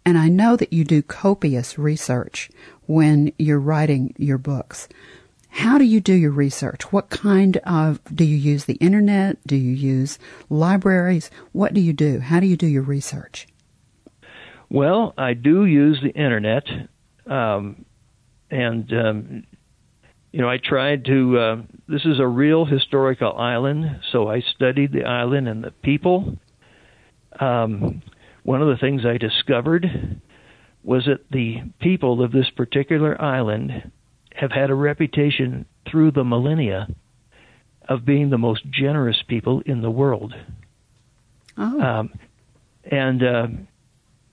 and 0.08 0.18
I 0.18 0.30
know 0.30 0.56
that 0.56 0.72
you 0.72 0.86
do 0.86 1.02
copious 1.02 1.78
research 1.78 2.50
when 2.86 3.34
you're 3.38 3.60
writing 3.60 4.16
your 4.18 4.38
books. 4.38 4.88
How 5.50 5.78
do 5.78 5.84
you 5.84 6.00
do 6.00 6.14
your 6.14 6.32
research? 6.32 6.94
What 6.94 7.10
kind 7.10 7.58
of 7.66 8.00
do 8.16 8.24
you 8.24 8.38
use 8.38 8.64
the 8.64 8.76
internet? 8.76 9.46
Do 9.46 9.58
you 9.58 9.74
use 9.74 10.18
libraries? 10.50 11.30
What 11.52 11.74
do 11.74 11.82
you 11.82 11.92
do? 11.92 12.22
How 12.22 12.40
do 12.40 12.48
you 12.48 12.56
do 12.56 12.68
your 12.68 12.84
research? 12.84 13.50
Well, 14.70 15.14
I 15.18 15.34
do 15.34 15.66
use 15.66 16.00
the 16.02 16.12
internet, 16.12 16.64
um, 17.26 17.84
and 18.50 18.94
um, 18.94 19.44
you 20.32 20.40
know, 20.40 20.50
I 20.50 20.58
tried 20.58 21.04
to. 21.04 21.38
Uh, 21.38 21.62
this 21.90 22.06
is 22.06 22.22
a 22.22 22.28
real 22.28 22.64
historical 22.64 23.34
island, 23.34 24.00
so 24.14 24.30
I 24.30 24.40
studied 24.40 24.94
the 24.94 25.04
island 25.04 25.50
and 25.50 25.66
the 25.66 25.72
people. 25.72 26.38
Um, 27.42 28.02
one 28.48 28.62
of 28.62 28.70
the 28.70 28.78
things 28.78 29.06
I 29.06 29.18
discovered 29.18 30.22
was 30.82 31.04
that 31.06 31.30
the 31.30 31.64
people 31.82 32.24
of 32.24 32.32
this 32.32 32.50
particular 32.50 33.22
island 33.22 33.92
have 34.34 34.52
had 34.54 34.70
a 34.70 34.74
reputation 34.74 35.66
through 35.86 36.12
the 36.12 36.24
millennia 36.24 36.88
of 37.90 38.06
being 38.06 38.30
the 38.30 38.38
most 38.38 38.64
generous 38.70 39.22
people 39.28 39.62
in 39.66 39.82
the 39.82 39.92
world. 39.92 40.34
Oh. 41.58 41.82
Um, 41.82 42.14
and 42.86 43.22
uh, 43.22 43.48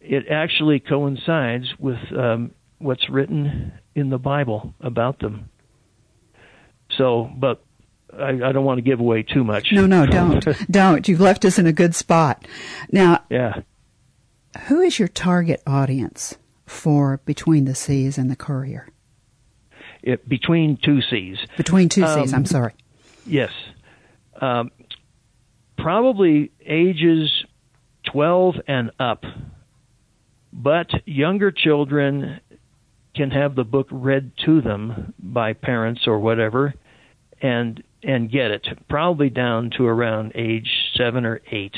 it 0.00 0.28
actually 0.30 0.78
coincides 0.78 1.74
with 1.80 1.98
um, 2.16 2.52
what's 2.78 3.10
written 3.10 3.72
in 3.96 4.10
the 4.10 4.18
Bible 4.18 4.74
about 4.80 5.18
them. 5.18 5.48
So, 6.96 7.28
but 7.36 7.64
I, 8.16 8.28
I, 8.28 8.52
don't 8.52 8.64
want 8.64 8.78
to 8.78 8.82
give 8.82 9.00
away 9.00 9.24
too 9.24 9.42
much. 9.42 9.72
No, 9.72 9.86
no, 9.86 10.06
don't, 10.06 10.46
don't. 10.70 11.08
You've 11.08 11.20
left 11.20 11.44
us 11.44 11.58
in 11.58 11.66
a 11.66 11.72
good 11.72 11.96
spot. 11.96 12.46
Now, 12.92 13.24
yeah. 13.28 13.62
Who 14.66 14.80
is 14.80 14.98
your 14.98 15.08
target 15.08 15.62
audience 15.66 16.36
for 16.66 17.20
Between 17.24 17.64
the 17.64 17.74
Seas 17.74 18.18
and 18.18 18.30
the 18.30 18.36
Courier? 18.36 18.88
It, 20.02 20.28
between 20.28 20.76
two 20.76 21.00
seas. 21.00 21.38
Between 21.56 21.88
two 21.88 22.04
um, 22.04 22.20
seas. 22.20 22.34
I'm 22.34 22.44
sorry. 22.44 22.74
Yes. 23.26 23.50
Um, 24.40 24.70
probably 25.78 26.52
ages 26.64 27.44
12 28.12 28.56
and 28.68 28.90
up. 28.98 29.24
But 30.52 30.88
younger 31.06 31.50
children 31.50 32.40
can 33.14 33.30
have 33.30 33.54
the 33.54 33.64
book 33.64 33.88
read 33.90 34.32
to 34.44 34.60
them 34.60 35.14
by 35.18 35.52
parents 35.52 36.02
or 36.06 36.18
whatever 36.18 36.74
and 37.40 37.82
and 38.02 38.30
get 38.30 38.50
it 38.50 38.66
probably 38.88 39.30
down 39.30 39.70
to 39.76 39.86
around 39.86 40.32
age 40.34 40.68
7 40.96 41.24
or 41.24 41.40
8 41.50 41.74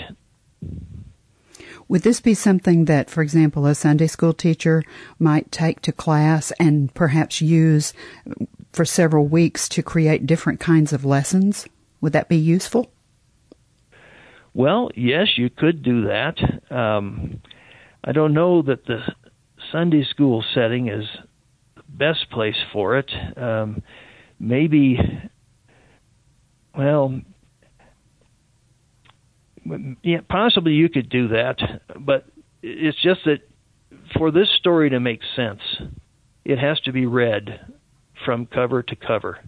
would 1.89 2.03
this 2.03 2.21
be 2.21 2.35
something 2.35 2.87
that, 2.87 3.11
for 3.11 3.23
example, 3.23 3.67
a 3.67 3.75
Sunday 3.75 4.09
school 4.09 4.33
teacher 4.33 4.83
might 5.19 5.53
take 5.53 5.81
to 5.83 5.93
class 5.93 6.51
and 6.59 6.93
perhaps 6.95 7.41
use 7.41 7.93
for 8.73 8.85
several 8.85 9.27
weeks 9.27 9.69
to 9.71 9.83
create 9.83 10.27
different 10.27 10.59
kinds 10.59 10.93
of 10.93 11.05
lessons? 11.05 11.67
Would 12.01 12.13
that 12.13 12.29
be 12.29 12.37
useful? 12.37 12.91
Well, 14.53 14.91
yes, 14.95 15.37
you 15.37 15.51
could 15.51 15.83
do 15.83 16.07
that. 16.07 16.39
Um, 16.71 17.41
I 18.03 18.13
don't 18.13 18.35
know 18.35 18.63
that 18.63 18.87
the 18.87 19.01
Sunday 19.71 20.05
school 20.05 20.45
setting 20.55 20.89
is 20.89 21.05
the 21.77 21.83
best 21.89 22.31
place 22.31 22.57
for 22.73 22.99
it. 22.99 23.11
Um, 23.37 23.83
maybe, 24.41 24.99
well, 26.77 27.21
yeah, 30.03 30.21
possibly 30.29 30.73
you 30.73 30.89
could 30.89 31.09
do 31.09 31.29
that, 31.29 31.59
but 31.99 32.27
it's 32.63 33.01
just 33.03 33.21
that 33.25 33.41
for 34.17 34.31
this 34.31 34.49
story 34.59 34.91
to 34.91 35.01
make 35.01 35.21
sense, 35.35 35.61
it 36.45 36.59
has 36.59 36.81
to 36.81 36.93
be 36.93 37.07
read 37.07 37.61
from 38.25 38.47
cover 38.47 38.83
to 38.83 38.97
cover. 38.97 39.39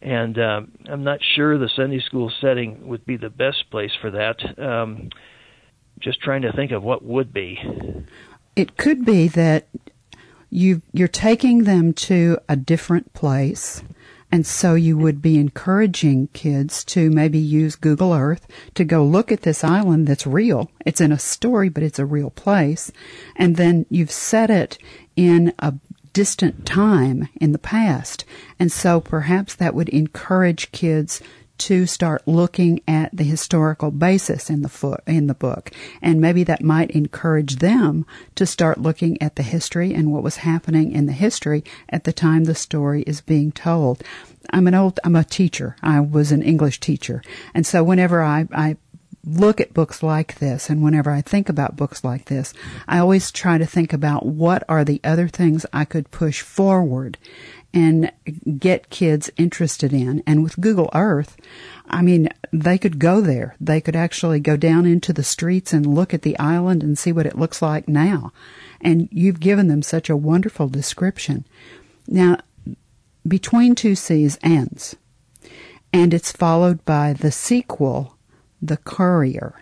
And 0.00 0.38
um, 0.38 0.72
I'm 0.88 1.02
not 1.02 1.20
sure 1.34 1.58
the 1.58 1.70
Sunday 1.74 2.00
school 2.00 2.32
setting 2.40 2.86
would 2.86 3.04
be 3.04 3.16
the 3.16 3.30
best 3.30 3.70
place 3.70 3.90
for 4.00 4.10
that. 4.12 4.58
Um, 4.58 5.10
just 5.98 6.20
trying 6.20 6.42
to 6.42 6.52
think 6.52 6.70
of 6.70 6.82
what 6.82 7.04
would 7.04 7.32
be. 7.32 7.58
It 8.54 8.76
could 8.76 9.04
be 9.04 9.28
that 9.28 9.68
you 10.50 10.82
you're 10.92 11.08
taking 11.08 11.64
them 11.64 11.92
to 11.92 12.38
a 12.48 12.56
different 12.56 13.12
place 13.12 13.82
and 14.30 14.46
so 14.46 14.74
you 14.74 14.98
would 14.98 15.22
be 15.22 15.38
encouraging 15.38 16.28
kids 16.34 16.84
to 16.84 17.10
maybe 17.10 17.38
use 17.38 17.76
Google 17.76 18.12
Earth 18.12 18.46
to 18.74 18.84
go 18.84 19.04
look 19.04 19.32
at 19.32 19.42
this 19.42 19.64
island 19.64 20.06
that's 20.06 20.26
real. 20.26 20.70
It's 20.84 21.00
in 21.00 21.12
a 21.12 21.18
story, 21.18 21.68
but 21.68 21.82
it's 21.82 21.98
a 21.98 22.04
real 22.04 22.30
place. 22.30 22.92
And 23.36 23.56
then 23.56 23.86
you've 23.88 24.10
set 24.10 24.50
it 24.50 24.76
in 25.16 25.54
a 25.58 25.74
distant 26.12 26.66
time 26.66 27.28
in 27.40 27.52
the 27.52 27.58
past. 27.58 28.24
And 28.58 28.70
so 28.70 29.00
perhaps 29.00 29.54
that 29.54 29.74
would 29.74 29.88
encourage 29.88 30.72
kids 30.72 31.22
to 31.58 31.86
start 31.86 32.26
looking 32.26 32.80
at 32.86 33.16
the 33.16 33.24
historical 33.24 33.90
basis 33.90 34.50
in 34.50 34.62
the 34.62 34.68
fo- 34.68 35.00
in 35.06 35.26
the 35.26 35.34
book, 35.34 35.70
and 36.00 36.20
maybe 36.20 36.44
that 36.44 36.62
might 36.62 36.90
encourage 36.90 37.56
them 37.56 38.06
to 38.34 38.46
start 38.46 38.80
looking 38.80 39.20
at 39.22 39.36
the 39.36 39.42
history 39.42 39.94
and 39.94 40.12
what 40.12 40.22
was 40.22 40.38
happening 40.38 40.92
in 40.92 41.06
the 41.06 41.12
history 41.12 41.64
at 41.88 42.04
the 42.04 42.12
time 42.12 42.44
the 42.44 42.54
story 42.54 43.02
is 43.02 43.20
being 43.20 43.52
told. 43.52 44.02
I'm 44.50 44.66
an 44.66 44.74
old 44.74 45.00
I'm 45.04 45.16
a 45.16 45.24
teacher. 45.24 45.76
I 45.82 46.00
was 46.00 46.32
an 46.32 46.42
English 46.42 46.80
teacher, 46.80 47.22
and 47.54 47.66
so 47.66 47.84
whenever 47.84 48.22
I, 48.22 48.46
I 48.52 48.76
look 49.24 49.60
at 49.60 49.74
books 49.74 50.02
like 50.02 50.38
this 50.38 50.70
and 50.70 50.82
whenever 50.82 51.10
I 51.10 51.20
think 51.20 51.48
about 51.48 51.76
books 51.76 52.02
like 52.02 52.26
this, 52.26 52.54
I 52.86 52.98
always 52.98 53.30
try 53.30 53.58
to 53.58 53.66
think 53.66 53.92
about 53.92 54.24
what 54.24 54.62
are 54.68 54.84
the 54.84 55.00
other 55.04 55.28
things 55.28 55.66
I 55.72 55.84
could 55.84 56.10
push 56.10 56.40
forward 56.40 57.18
and 57.74 58.10
get 58.58 58.90
kids 58.90 59.30
interested 59.36 59.92
in. 59.92 60.22
And 60.26 60.42
with 60.42 60.60
Google 60.60 60.90
Earth, 60.94 61.36
I 61.88 62.02
mean, 62.02 62.28
they 62.52 62.78
could 62.78 62.98
go 62.98 63.20
there. 63.20 63.56
They 63.60 63.80
could 63.80 63.96
actually 63.96 64.40
go 64.40 64.56
down 64.56 64.86
into 64.86 65.12
the 65.12 65.22
streets 65.22 65.72
and 65.72 65.94
look 65.94 66.14
at 66.14 66.22
the 66.22 66.38
island 66.38 66.82
and 66.82 66.98
see 66.98 67.12
what 67.12 67.26
it 67.26 67.38
looks 67.38 67.60
like 67.60 67.86
now. 67.86 68.32
And 68.80 69.08
you've 69.10 69.40
given 69.40 69.68
them 69.68 69.82
such 69.82 70.08
a 70.08 70.16
wonderful 70.16 70.68
description. 70.68 71.44
Now, 72.06 72.38
Between 73.26 73.74
Two 73.74 73.94
Seas 73.94 74.38
ends, 74.42 74.96
and 75.92 76.14
it's 76.14 76.32
followed 76.32 76.84
by 76.84 77.12
the 77.12 77.30
sequel, 77.30 78.16
The 78.62 78.78
Courier. 78.78 79.54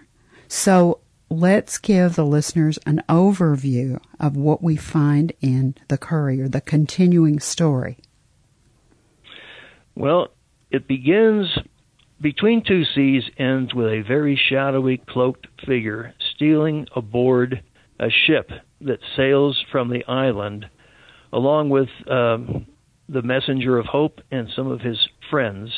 So 0.49 1.01
let's 1.29 1.79
give 1.79 2.15
the 2.15 2.25
listeners 2.25 2.79
an 2.87 3.03
overview 3.09 4.01
of 4.21 4.37
what 4.37 4.63
we 4.63 4.77
find 4.77 5.33
in 5.41 5.75
The 5.89 5.99
Courier, 5.99 6.49
the 6.49 6.61
continuing 6.61 7.41
story. 7.41 7.99
Well, 9.95 10.29
it 10.71 10.87
begins 10.87 11.59
between 12.21 12.63
two 12.65 12.85
seas, 12.85 13.25
ends 13.39 13.75
with 13.75 13.87
a 13.87 14.05
very 14.07 14.37
shadowy, 14.37 14.99
cloaked 14.99 15.47
figure 15.67 16.15
stealing 16.35 16.87
aboard 16.95 17.63
a 17.99 18.09
ship 18.11 18.51
that 18.83 19.01
sails 19.17 19.63
from 19.71 19.89
the 19.89 20.05
island, 20.07 20.67
along 21.33 21.71
with 21.71 21.89
um, 22.11 22.67
the 23.09 23.23
messenger 23.23 23.79
of 23.79 23.87
hope 23.87 24.21
and 24.31 24.49
some 24.55 24.71
of 24.71 24.81
his 24.81 24.99
friends. 25.31 25.71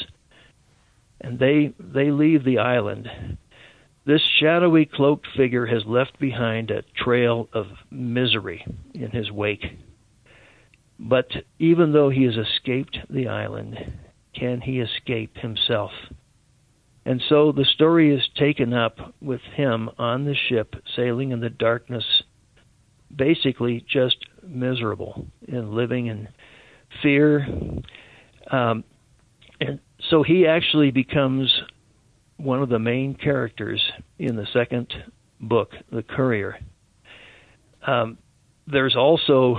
And 1.21 1.39
they 1.39 1.75
they 1.79 2.11
leave 2.13 2.45
the 2.45 2.59
island 2.59 3.09
this 4.09 4.23
shadowy 4.41 4.87
cloaked 4.87 5.27
figure 5.37 5.67
has 5.67 5.85
left 5.85 6.19
behind 6.19 6.71
a 6.71 6.83
trail 6.97 7.47
of 7.53 7.67
misery 7.91 8.65
in 8.95 9.11
his 9.11 9.31
wake. 9.31 9.67
But 10.99 11.27
even 11.59 11.93
though 11.93 12.09
he 12.09 12.25
has 12.25 12.35
escaped 12.35 12.97
the 13.11 13.29
island, 13.29 13.77
can 14.35 14.63
he 14.63 14.81
escape 14.81 15.37
himself? 15.37 15.91
And 17.05 17.23
so 17.29 17.53
the 17.53 17.67
story 17.67 18.15
is 18.15 18.27
taken 18.35 18.73
up 18.73 18.97
with 19.21 19.43
him 19.43 19.91
on 19.99 20.25
the 20.25 20.35
ship, 20.35 20.77
sailing 20.97 21.33
in 21.33 21.41
the 21.41 21.51
darkness, 21.51 22.23
basically 23.15 23.85
just 23.87 24.17
miserable 24.43 25.27
and 25.47 25.75
living 25.75 26.07
in 26.07 26.29
fear. 27.03 27.47
Um, 28.51 28.85
and 29.61 29.81
so 30.09 30.23
he 30.23 30.47
actually 30.47 30.93
becomes 30.93 31.63
one 32.39 32.63
of 32.63 32.69
the 32.69 32.79
main 32.79 33.15
characters 33.15 33.83
in 34.19 34.37
the 34.37 34.47
second 34.53 34.93
book, 35.41 35.73
The 35.93 36.03
Courier. 36.03 36.59
Um, 37.87 38.19
there's 38.67 38.97
also 38.97 39.57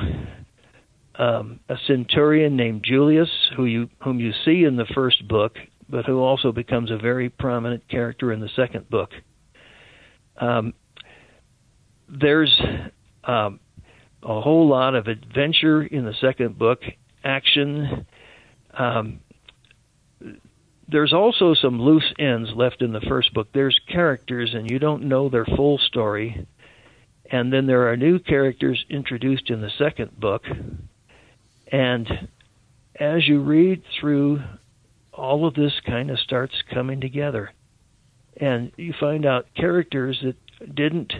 um, 1.15 1.59
a 1.67 1.75
centurion 1.87 2.55
named 2.55 2.83
Julius, 2.83 3.29
who 3.55 3.65
you 3.65 3.89
whom 4.03 4.19
you 4.19 4.31
see 4.45 4.63
in 4.63 4.77
the 4.77 4.85
first 4.95 5.27
book, 5.27 5.57
but 5.89 6.05
who 6.05 6.19
also 6.19 6.51
becomes 6.51 6.91
a 6.91 6.97
very 6.97 7.29
prominent 7.29 7.87
character 7.89 8.31
in 8.31 8.39
the 8.39 8.49
second 8.55 8.89
book. 8.89 9.09
Um, 10.37 10.73
there's 12.07 12.53
um, 13.25 13.59
a 14.23 14.41
whole 14.41 14.67
lot 14.67 14.95
of 14.95 15.07
adventure 15.07 15.83
in 15.83 16.05
the 16.05 16.13
second 16.21 16.57
book, 16.57 16.79
action. 17.23 18.05
Um, 18.77 19.19
there's 20.91 21.13
also 21.13 21.53
some 21.53 21.81
loose 21.81 22.13
ends 22.17 22.49
left 22.55 22.81
in 22.81 22.93
the 22.93 23.01
first 23.01 23.33
book. 23.33 23.49
There's 23.53 23.79
characters, 23.87 24.53
and 24.53 24.69
you 24.69 24.79
don't 24.79 25.03
know 25.03 25.29
their 25.29 25.45
full 25.45 25.77
story. 25.77 26.47
And 27.31 27.53
then 27.53 27.67
there 27.67 27.91
are 27.91 27.97
new 27.97 28.19
characters 28.19 28.83
introduced 28.89 29.49
in 29.49 29.61
the 29.61 29.69
second 29.77 30.19
book. 30.19 30.43
And 31.71 32.29
as 32.99 33.27
you 33.27 33.41
read 33.41 33.83
through, 33.99 34.41
all 35.13 35.45
of 35.45 35.53
this 35.53 35.73
kind 35.85 36.09
of 36.09 36.19
starts 36.19 36.55
coming 36.73 37.01
together. 37.01 37.51
And 38.37 38.71
you 38.77 38.93
find 38.99 39.25
out 39.25 39.53
characters 39.55 40.19
that 40.23 40.75
didn't, 40.75 41.13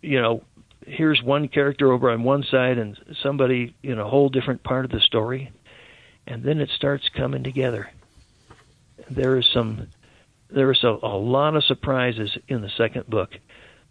you 0.00 0.22
know, 0.22 0.42
here's 0.86 1.22
one 1.22 1.48
character 1.48 1.92
over 1.92 2.10
on 2.10 2.22
one 2.22 2.44
side 2.44 2.78
and 2.78 2.98
somebody 3.22 3.74
in 3.82 3.98
a 3.98 4.08
whole 4.08 4.28
different 4.28 4.62
part 4.62 4.84
of 4.84 4.90
the 4.90 5.00
story 5.00 5.50
and 6.26 6.42
then 6.42 6.60
it 6.60 6.70
starts 6.74 7.08
coming 7.14 7.42
together. 7.42 7.90
There 9.10 9.38
is 9.38 9.46
some, 9.52 9.88
there 10.50 10.70
is 10.72 10.82
a, 10.84 10.96
a 11.02 11.16
lot 11.18 11.56
of 11.56 11.64
surprises 11.64 12.36
in 12.48 12.62
the 12.62 12.70
second 12.76 13.06
book. 13.06 13.30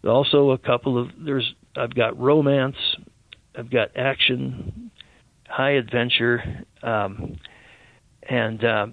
Also, 0.06 0.50
a 0.50 0.58
couple 0.58 0.98
of 0.98 1.08
there's 1.18 1.54
I've 1.76 1.94
got 1.94 2.18
romance, 2.18 2.76
I've 3.56 3.70
got 3.70 3.96
action, 3.96 4.90
high 5.48 5.72
adventure, 5.72 6.64
um, 6.82 7.38
and 8.28 8.64
uh, 8.64 8.86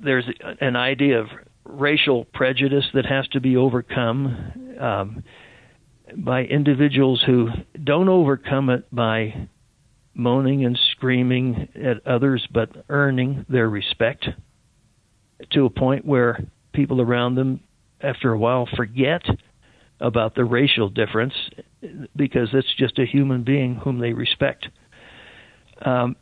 there's 0.00 0.24
an 0.60 0.76
idea 0.76 1.20
of 1.20 1.28
racial 1.64 2.24
prejudice 2.24 2.86
that 2.94 3.04
has 3.06 3.28
to 3.28 3.40
be 3.40 3.56
overcome 3.56 4.76
um, 4.80 5.24
by 6.16 6.44
individuals 6.44 7.22
who 7.26 7.50
don't 7.82 8.08
overcome 8.08 8.70
it 8.70 8.86
by 8.94 9.48
moaning 10.18 10.64
and 10.64 10.78
screaming 10.90 11.68
at 11.74 12.06
others, 12.06 12.46
but 12.52 12.84
earning 12.88 13.46
their 13.48 13.68
respect 13.68 14.28
to 15.52 15.64
a 15.64 15.70
point 15.70 16.04
where 16.04 16.44
people 16.72 17.00
around 17.00 17.36
them, 17.36 17.60
after 18.00 18.32
a 18.32 18.38
while, 18.38 18.68
forget 18.76 19.22
about 20.00 20.34
the 20.34 20.44
racial 20.44 20.88
difference 20.88 21.34
because 22.14 22.48
it's 22.52 22.74
just 22.76 22.98
a 22.98 23.06
human 23.06 23.44
being 23.44 23.76
whom 23.76 23.98
they 23.98 24.12
respect. 24.12 24.68
Um, 25.80 26.16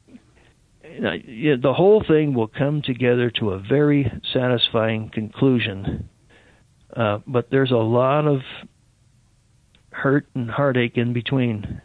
the 0.83 1.75
whole 1.75 2.05
thing 2.07 2.35
will 2.35 2.49
come 2.49 2.83
together 2.83 3.31
to 3.39 3.51
a 3.51 3.59
very 3.59 4.11
satisfying 4.33 5.11
conclusion. 5.11 6.09
Uh, 6.95 7.19
but 7.27 7.51
there's 7.51 7.71
a 7.71 7.77
lot 7.77 8.27
of 8.27 8.41
hurt 9.91 10.27
and 10.35 10.51
heartache 10.51 10.97
in 10.97 11.13
between. 11.13 11.83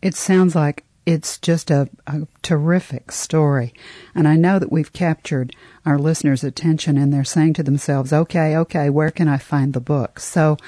It 0.00 0.14
sounds 0.14 0.54
like 0.54 0.84
it's 1.08 1.38
just 1.38 1.70
a, 1.70 1.88
a, 2.06 2.26
terrific 2.42 3.10
story. 3.10 3.72
And 4.14 4.28
I 4.28 4.36
know 4.36 4.58
that 4.58 4.70
we've 4.70 4.92
captured 4.92 5.56
our 5.86 5.98
listeners' 5.98 6.44
attention 6.44 6.98
and 6.98 7.10
they're 7.10 7.24
saying 7.24 7.54
to 7.54 7.62
themselves, 7.62 8.12
okay, 8.12 8.54
okay, 8.58 8.90
where 8.90 9.10
can 9.10 9.26
I 9.26 9.38
find 9.38 9.72
the 9.72 9.80
book? 9.80 10.20
So 10.20 10.58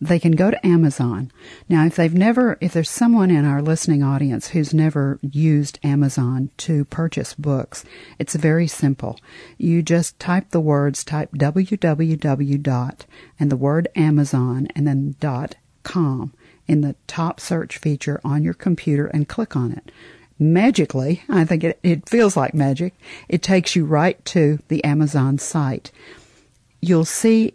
they 0.00 0.18
can 0.18 0.32
go 0.32 0.50
to 0.50 0.66
Amazon. 0.66 1.30
Now, 1.68 1.84
if 1.84 1.96
they've 1.96 2.14
never, 2.14 2.56
if 2.62 2.72
there's 2.72 2.88
someone 2.88 3.30
in 3.30 3.44
our 3.44 3.60
listening 3.60 4.02
audience 4.02 4.48
who's 4.48 4.72
never 4.72 5.18
used 5.20 5.78
Amazon 5.82 6.48
to 6.58 6.86
purchase 6.86 7.34
books, 7.34 7.84
it's 8.18 8.34
very 8.34 8.68
simple. 8.68 9.20
You 9.58 9.82
just 9.82 10.18
type 10.18 10.48
the 10.48 10.60
words, 10.60 11.04
type 11.04 11.32
www 11.32 12.62
dot 12.62 13.04
and 13.38 13.52
the 13.52 13.56
word 13.56 13.88
Amazon 13.94 14.66
and 14.74 14.86
then 14.86 15.16
dot 15.20 15.56
com 15.82 16.32
in 16.70 16.82
the 16.82 16.94
top 17.08 17.40
search 17.40 17.78
feature 17.78 18.20
on 18.22 18.44
your 18.44 18.54
computer 18.54 19.08
and 19.08 19.28
click 19.28 19.56
on 19.56 19.72
it. 19.72 19.90
Magically, 20.38 21.20
I 21.28 21.44
think 21.44 21.64
it, 21.64 21.80
it 21.82 22.08
feels 22.08 22.36
like 22.36 22.54
magic, 22.54 22.94
it 23.28 23.42
takes 23.42 23.74
you 23.74 23.84
right 23.84 24.24
to 24.26 24.60
the 24.68 24.82
Amazon 24.84 25.36
site. 25.36 25.90
You'll 26.80 27.04
see 27.04 27.54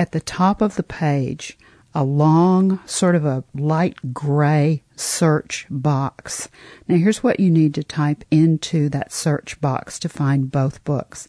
at 0.00 0.10
the 0.10 0.20
top 0.20 0.60
of 0.60 0.74
the 0.74 0.82
page 0.82 1.56
a 1.94 2.02
long, 2.02 2.80
sort 2.86 3.14
of 3.14 3.24
a 3.24 3.44
light 3.54 4.12
gray 4.12 4.82
search 4.96 5.66
box. 5.70 6.48
Now, 6.88 6.96
here's 6.96 7.22
what 7.22 7.38
you 7.38 7.50
need 7.50 7.72
to 7.74 7.84
type 7.84 8.24
into 8.32 8.88
that 8.88 9.12
search 9.12 9.60
box 9.60 10.00
to 10.00 10.08
find 10.08 10.50
both 10.50 10.82
books. 10.82 11.28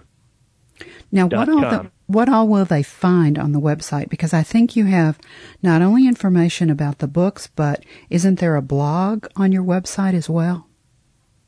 Now, 1.11 1.27
what 1.27 1.49
all, 1.49 1.61
the, 1.61 1.91
what 2.07 2.29
all 2.29 2.47
will 2.47 2.65
they 2.65 2.83
find 2.83 3.37
on 3.37 3.51
the 3.51 3.59
website? 3.59 4.09
Because 4.09 4.33
I 4.33 4.43
think 4.43 4.75
you 4.75 4.85
have 4.85 5.19
not 5.61 5.81
only 5.81 6.07
information 6.07 6.69
about 6.69 6.99
the 6.99 7.07
books, 7.07 7.47
but 7.55 7.83
isn't 8.09 8.39
there 8.39 8.55
a 8.55 8.61
blog 8.61 9.27
on 9.35 9.51
your 9.51 9.63
website 9.63 10.13
as 10.13 10.29
well? 10.29 10.67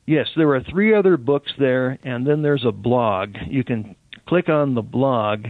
Yes, 0.05 0.27
there 0.35 0.53
are 0.53 0.61
three 0.61 0.93
other 0.93 1.15
books 1.15 1.53
there, 1.57 1.97
and 2.03 2.27
then 2.27 2.41
there's 2.41 2.65
a 2.65 2.71
blog. 2.71 3.37
You 3.47 3.63
can 3.63 3.95
click 4.27 4.49
on 4.49 4.75
the 4.75 4.81
blog, 4.81 5.47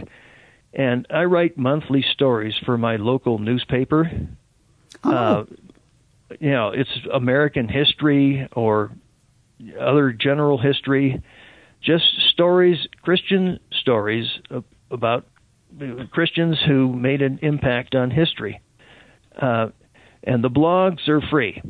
and 0.72 1.06
I 1.10 1.24
write 1.24 1.58
monthly 1.58 2.02
stories 2.02 2.54
for 2.64 2.78
my 2.78 2.96
local 2.96 3.38
newspaper. 3.38 4.10
Oh. 5.02 5.10
Uh, 5.12 5.44
you 6.40 6.50
know, 6.50 6.68
it's 6.68 6.90
American 7.12 7.68
history 7.68 8.48
or 8.52 8.90
other 9.80 10.12
general 10.12 10.58
history, 10.58 11.22
just 11.82 12.04
stories, 12.30 12.78
Christian 13.02 13.58
stories 13.80 14.26
about 14.90 15.26
Christians 16.10 16.58
who 16.66 16.92
made 16.92 17.22
an 17.22 17.38
impact 17.42 17.94
on 17.94 18.10
history. 18.10 18.60
Uh, 19.40 19.68
and 20.22 20.42
the 20.42 20.50
blogs 20.50 21.08
are 21.08 21.20
free. 21.20 21.60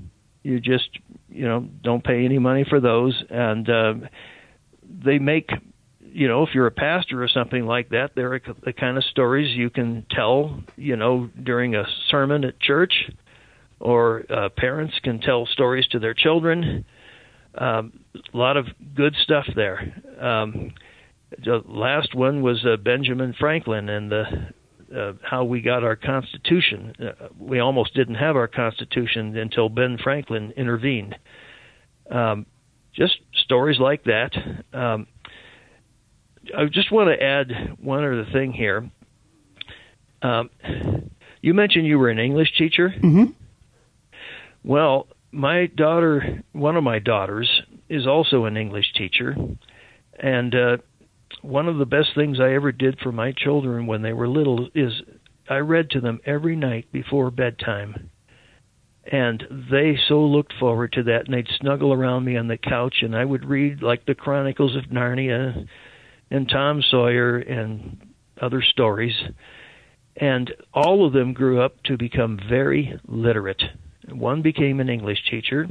You 0.42 0.60
just, 0.60 0.88
you 1.28 1.46
know, 1.46 1.68
don't 1.82 2.04
pay 2.04 2.24
any 2.24 2.38
money 2.38 2.64
for 2.68 2.80
those, 2.80 3.20
and 3.30 3.68
uh, 3.68 3.94
they 5.04 5.18
make, 5.18 5.50
you 6.00 6.28
know, 6.28 6.42
if 6.42 6.50
you're 6.54 6.66
a 6.66 6.70
pastor 6.70 7.22
or 7.22 7.28
something 7.28 7.64
like 7.64 7.88
that, 7.88 8.10
they're 8.14 8.40
the 8.62 8.72
kind 8.72 8.98
of 8.98 9.04
stories 9.04 9.56
you 9.56 9.70
can 9.70 10.06
tell, 10.10 10.60
you 10.76 10.96
know, 10.96 11.30
during 11.42 11.74
a 11.74 11.84
sermon 12.10 12.44
at 12.44 12.60
church 12.60 12.92
or 13.80 14.24
uh, 14.30 14.48
parents 14.50 14.94
can 15.02 15.20
tell 15.20 15.46
stories 15.46 15.86
to 15.88 15.98
their 15.98 16.14
children. 16.14 16.84
Um, 17.56 18.00
a 18.32 18.36
lot 18.36 18.56
of 18.56 18.66
good 18.94 19.14
stuff 19.22 19.46
there. 19.54 20.02
Um, 20.20 20.72
the 21.42 21.62
last 21.66 22.14
one 22.14 22.42
was 22.42 22.64
uh, 22.64 22.76
Benjamin 22.76 23.34
Franklin 23.38 23.88
and 23.88 24.10
the 24.10 24.24
uh, 24.94 25.12
how 25.22 25.44
we 25.44 25.60
got 25.60 25.82
our 25.82 25.96
Constitution. 25.96 26.94
Uh, 27.00 27.28
we 27.38 27.58
almost 27.58 27.94
didn't 27.94 28.14
have 28.14 28.36
our 28.36 28.46
Constitution 28.46 29.36
until 29.36 29.68
Ben 29.68 29.98
Franklin 30.02 30.52
intervened. 30.56 31.16
Um, 32.10 32.46
just 32.94 33.18
stories 33.34 33.80
like 33.80 34.04
that. 34.04 34.32
Um, 34.72 35.06
I 36.56 36.66
just 36.66 36.92
want 36.92 37.08
to 37.08 37.22
add 37.22 37.76
one 37.80 38.04
other 38.04 38.26
thing 38.32 38.52
here. 38.52 38.88
Um, 40.22 40.50
you 41.40 41.54
mentioned 41.54 41.86
you 41.86 41.98
were 41.98 42.10
an 42.10 42.18
English 42.18 42.56
teacher. 42.56 42.90
Mm-hmm. 42.90 43.32
Well, 44.64 45.08
my 45.30 45.66
daughter, 45.66 46.42
one 46.52 46.76
of 46.76 46.82
my 46.82 46.98
daughters, 46.98 47.62
is 47.88 48.06
also 48.06 48.46
an 48.46 48.56
English 48.56 48.94
teacher, 48.94 49.36
and 50.18 50.54
uh, 50.54 50.76
one 51.42 51.68
of 51.68 51.76
the 51.76 51.86
best 51.86 52.14
things 52.14 52.40
I 52.40 52.54
ever 52.54 52.72
did 52.72 52.98
for 53.00 53.12
my 53.12 53.32
children 53.32 53.86
when 53.86 54.02
they 54.02 54.12
were 54.12 54.26
little 54.26 54.68
is 54.74 54.92
I 55.48 55.56
read 55.56 55.90
to 55.90 56.00
them 56.00 56.20
every 56.24 56.56
night 56.56 56.90
before 56.92 57.30
bedtime. 57.30 58.10
and 59.10 59.44
they 59.70 59.98
so 60.08 60.24
looked 60.24 60.54
forward 60.58 60.92
to 60.92 61.02
that 61.02 61.26
and 61.26 61.34
they'd 61.34 61.48
snuggle 61.60 61.92
around 61.92 62.24
me 62.24 62.36
on 62.36 62.48
the 62.48 62.56
couch 62.56 62.96
and 63.02 63.14
I 63.14 63.24
would 63.24 63.44
read 63.44 63.82
like 63.82 64.06
the 64.06 64.14
Chronicles 64.14 64.76
of 64.76 64.84
Narnia 64.84 65.66
and 66.30 66.48
Tom 66.48 66.82
Sawyer 66.82 67.36
and 67.36 68.14
other 68.40 68.62
stories 68.62 69.14
and 70.16 70.50
all 70.72 71.06
of 71.06 71.12
them 71.12 71.34
grew 71.34 71.60
up 71.60 71.82
to 71.84 71.98
become 71.98 72.38
very 72.48 72.98
literate. 73.06 73.62
One 74.10 74.42
became 74.42 74.80
an 74.80 74.88
English 74.88 75.18
teacher. 75.30 75.66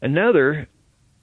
Another 0.00 0.68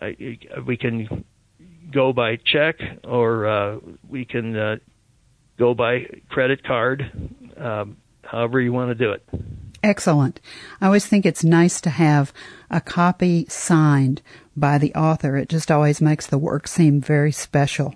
I, 0.00 0.16
we 0.66 0.76
can 0.76 1.24
go 1.92 2.12
by 2.12 2.36
check, 2.36 2.76
or 3.04 3.46
uh, 3.46 3.78
we 4.08 4.24
can 4.24 4.56
uh, 4.56 4.76
go 5.58 5.74
by 5.74 6.06
credit 6.28 6.64
card. 6.64 7.02
Um, 7.56 7.98
however 8.24 8.60
you 8.60 8.72
want 8.72 8.90
to 8.90 8.94
do 8.94 9.10
it. 9.12 9.26
Excellent. 9.82 10.40
I 10.80 10.86
always 10.86 11.06
think 11.06 11.24
it's 11.24 11.44
nice 11.44 11.80
to 11.80 11.90
have 11.90 12.32
a 12.70 12.80
copy 12.80 13.46
signed 13.48 14.20
by 14.56 14.78
the 14.78 14.94
author. 14.94 15.36
It 15.36 15.48
just 15.48 15.70
always 15.70 16.00
makes 16.00 16.26
the 16.26 16.38
work 16.38 16.68
seem 16.68 17.00
very 17.00 17.32
special. 17.32 17.94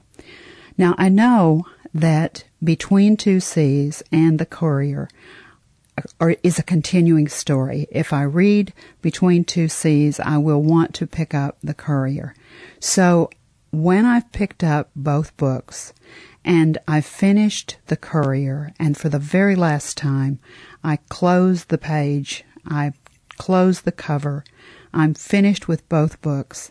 Now, 0.78 0.94
I 0.96 1.08
know 1.08 1.66
that 1.92 2.44
Between 2.62 3.16
Two 3.16 3.38
Seas 3.38 4.02
and 4.10 4.38
The 4.38 4.46
Courier 4.46 5.08
or 6.18 6.36
is 6.42 6.58
a 6.58 6.64
continuing 6.64 7.28
story. 7.28 7.86
If 7.90 8.12
I 8.12 8.22
read 8.22 8.72
Between 9.00 9.44
Two 9.44 9.68
Seas, 9.68 10.18
I 10.18 10.38
will 10.38 10.62
want 10.62 10.94
to 10.94 11.06
pick 11.06 11.34
up 11.34 11.58
The 11.62 11.74
Courier. 11.74 12.34
So 12.80 13.30
when 13.70 14.04
I've 14.04 14.32
picked 14.32 14.64
up 14.64 14.90
both 14.96 15.36
books 15.36 15.92
and 16.44 16.78
I've 16.86 17.06
finished 17.06 17.76
The 17.86 17.96
Courier, 17.96 18.72
and 18.78 18.96
for 18.96 19.08
the 19.08 19.18
very 19.18 19.56
last 19.56 19.96
time, 19.96 20.38
I 20.82 20.98
close 21.08 21.64
the 21.64 21.78
page, 21.78 22.44
I 22.66 22.92
close 23.36 23.82
the 23.82 23.92
cover, 23.92 24.44
I'm 24.92 25.14
finished 25.14 25.66
with 25.66 25.88
both 25.88 26.20
books. 26.20 26.70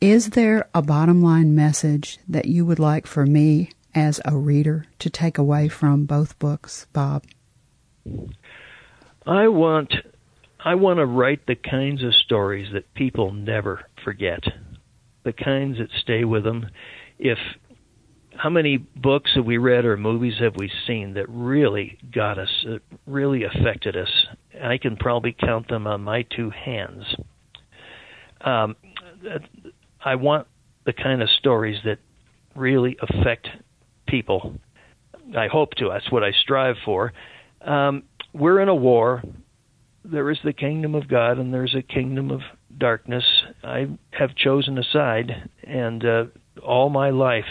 Is 0.00 0.30
there 0.30 0.68
a 0.74 0.80
bottom 0.80 1.22
line 1.22 1.54
message 1.54 2.18
that 2.28 2.46
you 2.46 2.64
would 2.64 2.78
like 2.78 3.06
for 3.06 3.26
me 3.26 3.70
as 3.94 4.20
a 4.24 4.36
reader 4.36 4.86
to 5.00 5.10
take 5.10 5.38
away 5.38 5.68
from 5.68 6.04
both 6.04 6.38
books, 6.38 6.86
Bob? 6.92 7.24
I 9.26 9.48
want 9.48 9.92
I 10.64 10.74
want 10.74 10.98
to 10.98 11.06
write 11.06 11.46
the 11.46 11.54
kinds 11.54 12.02
of 12.02 12.14
stories 12.14 12.72
that 12.72 12.94
people 12.94 13.32
never 13.32 13.84
forget. 14.04 14.44
The 15.24 15.32
kinds 15.32 15.78
that 15.78 15.90
stay 16.00 16.24
with 16.24 16.44
them. 16.44 16.66
If 17.18 17.38
how 18.38 18.50
many 18.50 18.76
books 18.76 19.32
have 19.34 19.44
we 19.44 19.58
read 19.58 19.84
or 19.84 19.96
movies 19.96 20.34
have 20.38 20.54
we 20.56 20.70
seen 20.86 21.14
that 21.14 21.28
really 21.28 21.98
got 22.14 22.38
us, 22.38 22.48
uh, 22.68 22.78
really 23.04 23.42
affected 23.42 23.96
us? 23.96 24.08
I 24.62 24.78
can 24.78 24.96
probably 24.96 25.34
count 25.38 25.66
them 25.68 25.88
on 25.88 26.02
my 26.02 26.22
two 26.22 26.50
hands. 26.50 27.02
Um, 28.40 28.76
I 30.04 30.14
want 30.14 30.46
the 30.86 30.92
kind 30.92 31.20
of 31.20 31.28
stories 31.30 31.80
that 31.84 31.98
really 32.54 32.96
affect 33.02 33.48
people. 34.06 34.54
I 35.36 35.48
hope 35.48 35.72
to. 35.72 35.88
That's 35.88 36.10
what 36.12 36.22
I 36.22 36.30
strive 36.30 36.76
for. 36.84 37.12
Um, 37.60 38.04
we're 38.32 38.60
in 38.60 38.68
a 38.68 38.74
war. 38.74 39.20
There 40.04 40.30
is 40.30 40.38
the 40.44 40.52
kingdom 40.52 40.94
of 40.94 41.08
God 41.08 41.38
and 41.38 41.52
there's 41.52 41.74
a 41.74 41.82
kingdom 41.82 42.30
of 42.30 42.42
darkness. 42.78 43.24
I 43.64 43.88
have 44.12 44.36
chosen 44.36 44.78
a 44.78 44.84
side, 44.84 45.50
and 45.64 46.04
uh, 46.04 46.24
all 46.62 46.88
my 46.88 47.10
life 47.10 47.44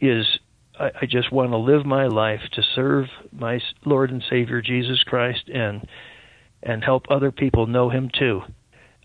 is 0.00 0.26
I, 0.78 0.90
I 1.02 1.06
just 1.06 1.30
want 1.30 1.50
to 1.52 1.58
live 1.58 1.84
my 1.84 2.06
life 2.06 2.40
to 2.52 2.62
serve 2.74 3.06
my 3.32 3.60
Lord 3.84 4.10
and 4.10 4.22
Savior 4.28 4.62
Jesus 4.62 5.02
Christ 5.02 5.48
and 5.52 5.86
and 6.62 6.84
help 6.84 7.06
other 7.08 7.32
people 7.32 7.66
know 7.66 7.88
Him 7.88 8.10
too. 8.12 8.42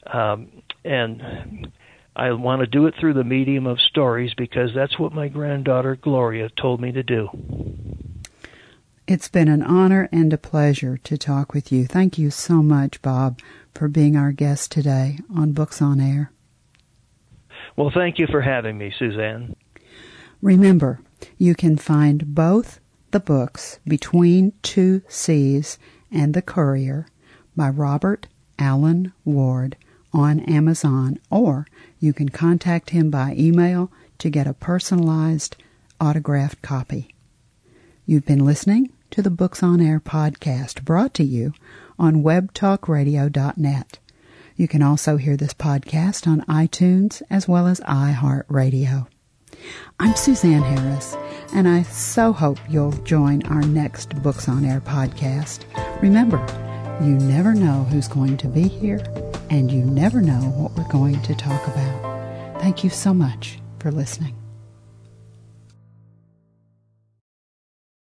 Um, 0.08 0.62
and 0.84 1.72
I 2.16 2.32
want 2.32 2.62
to 2.62 2.68
do 2.68 2.86
it 2.86 2.96
through 3.00 3.14
the 3.14 3.24
medium 3.24 3.66
of 3.66 3.80
stories 3.80 4.34
because 4.34 4.72
that's 4.74 5.00
what 5.00 5.14
my 5.14 5.28
granddaughter 5.28 5.96
Gloria 5.96 6.50
told 6.50 6.82
me 6.82 6.92
to 6.92 7.04
do. 7.04 7.30
It's 9.08 9.28
been 9.28 9.48
an 9.48 9.62
honor 9.62 10.10
and 10.12 10.34
a 10.34 10.38
pleasure 10.38 10.98
to 10.98 11.18
talk 11.18 11.54
with 11.54 11.72
you. 11.72 11.86
Thank 11.86 12.18
you 12.18 12.32
so 12.32 12.64
much, 12.64 13.02
Bob, 13.02 13.40
for 13.74 13.88
being 13.88 14.16
our 14.16 14.32
guest 14.32 14.72
today 14.72 15.20
on 15.34 15.54
Books 15.54 15.82
on 15.82 16.00
Air. 16.00 16.32
Well, 17.76 17.92
thank 17.94 18.18
you 18.18 18.28
for 18.28 18.42
having 18.42 18.78
me, 18.78 18.94
Suzanne. 18.98 19.56
Remember, 20.46 21.00
you 21.40 21.56
can 21.56 21.76
find 21.76 22.36
both 22.36 22.80
the 23.10 23.20
books 23.20 23.80
Between 23.84 24.54
Two 24.62 25.02
Seas 25.08 25.80
and 26.12 26.36
The 26.36 26.44
Courier 26.44 27.08
by 27.58 27.70
Robert 27.70 28.28
Alan 28.60 29.12
Ward 29.24 29.76
on 30.14 30.42
Amazon, 30.42 31.18
or 31.32 31.66
you 32.00 32.14
can 32.14 32.30
contact 32.30 32.92
him 32.92 33.10
by 33.10 33.34
email 33.36 33.92
to 34.20 34.30
get 34.30 34.46
a 34.46 34.54
personalized 34.54 35.56
autographed 36.00 36.62
copy. 36.62 37.16
You've 38.06 38.28
been 38.28 38.46
listening 38.46 38.92
to 39.10 39.24
the 39.24 39.32
Books 39.32 39.64
on 39.64 39.82
Air 39.82 40.00
podcast 40.00 40.86
brought 40.86 41.16
to 41.16 41.24
you 41.24 41.54
on 41.98 42.22
webtalkradio.net. 42.22 43.98
You 44.56 44.68
can 44.68 44.84
also 44.84 45.18
hear 45.18 45.38
this 45.38 45.56
podcast 45.56 46.28
on 46.28 46.42
iTunes 46.42 47.24
as 47.32 47.48
well 47.48 47.66
as 47.66 47.80
iHeartRadio. 47.80 49.08
I'm 50.00 50.16
Suzanne 50.16 50.62
Harris, 50.62 51.16
and 51.54 51.68
I 51.68 51.84
so 51.84 52.34
hope 52.34 52.60
you'll 52.70 52.92
join 53.04 53.44
our 53.48 53.62
next 53.62 54.22
Books 54.22 54.50
on 54.50 54.66
Air 54.66 54.82
podcast. 54.82 55.64
Remember, 56.02 56.38
you 57.02 57.14
never 57.14 57.54
know 57.54 57.84
who's 57.86 58.08
going 58.08 58.38
to 58.38 58.48
be 58.48 58.68
here, 58.68 59.04
and 59.50 59.72
you 59.72 59.84
never 59.84 60.22
know 60.22 60.42
what 60.56 60.72
we're 60.74 60.92
going 60.92 61.22
to 61.22 61.36
talk 61.36 61.66
about. 61.68 62.62
Thank 62.62 62.84
you 62.84 62.90
so 62.90 63.14
much 63.14 63.60
for 63.80 63.92
listening. 63.92 64.36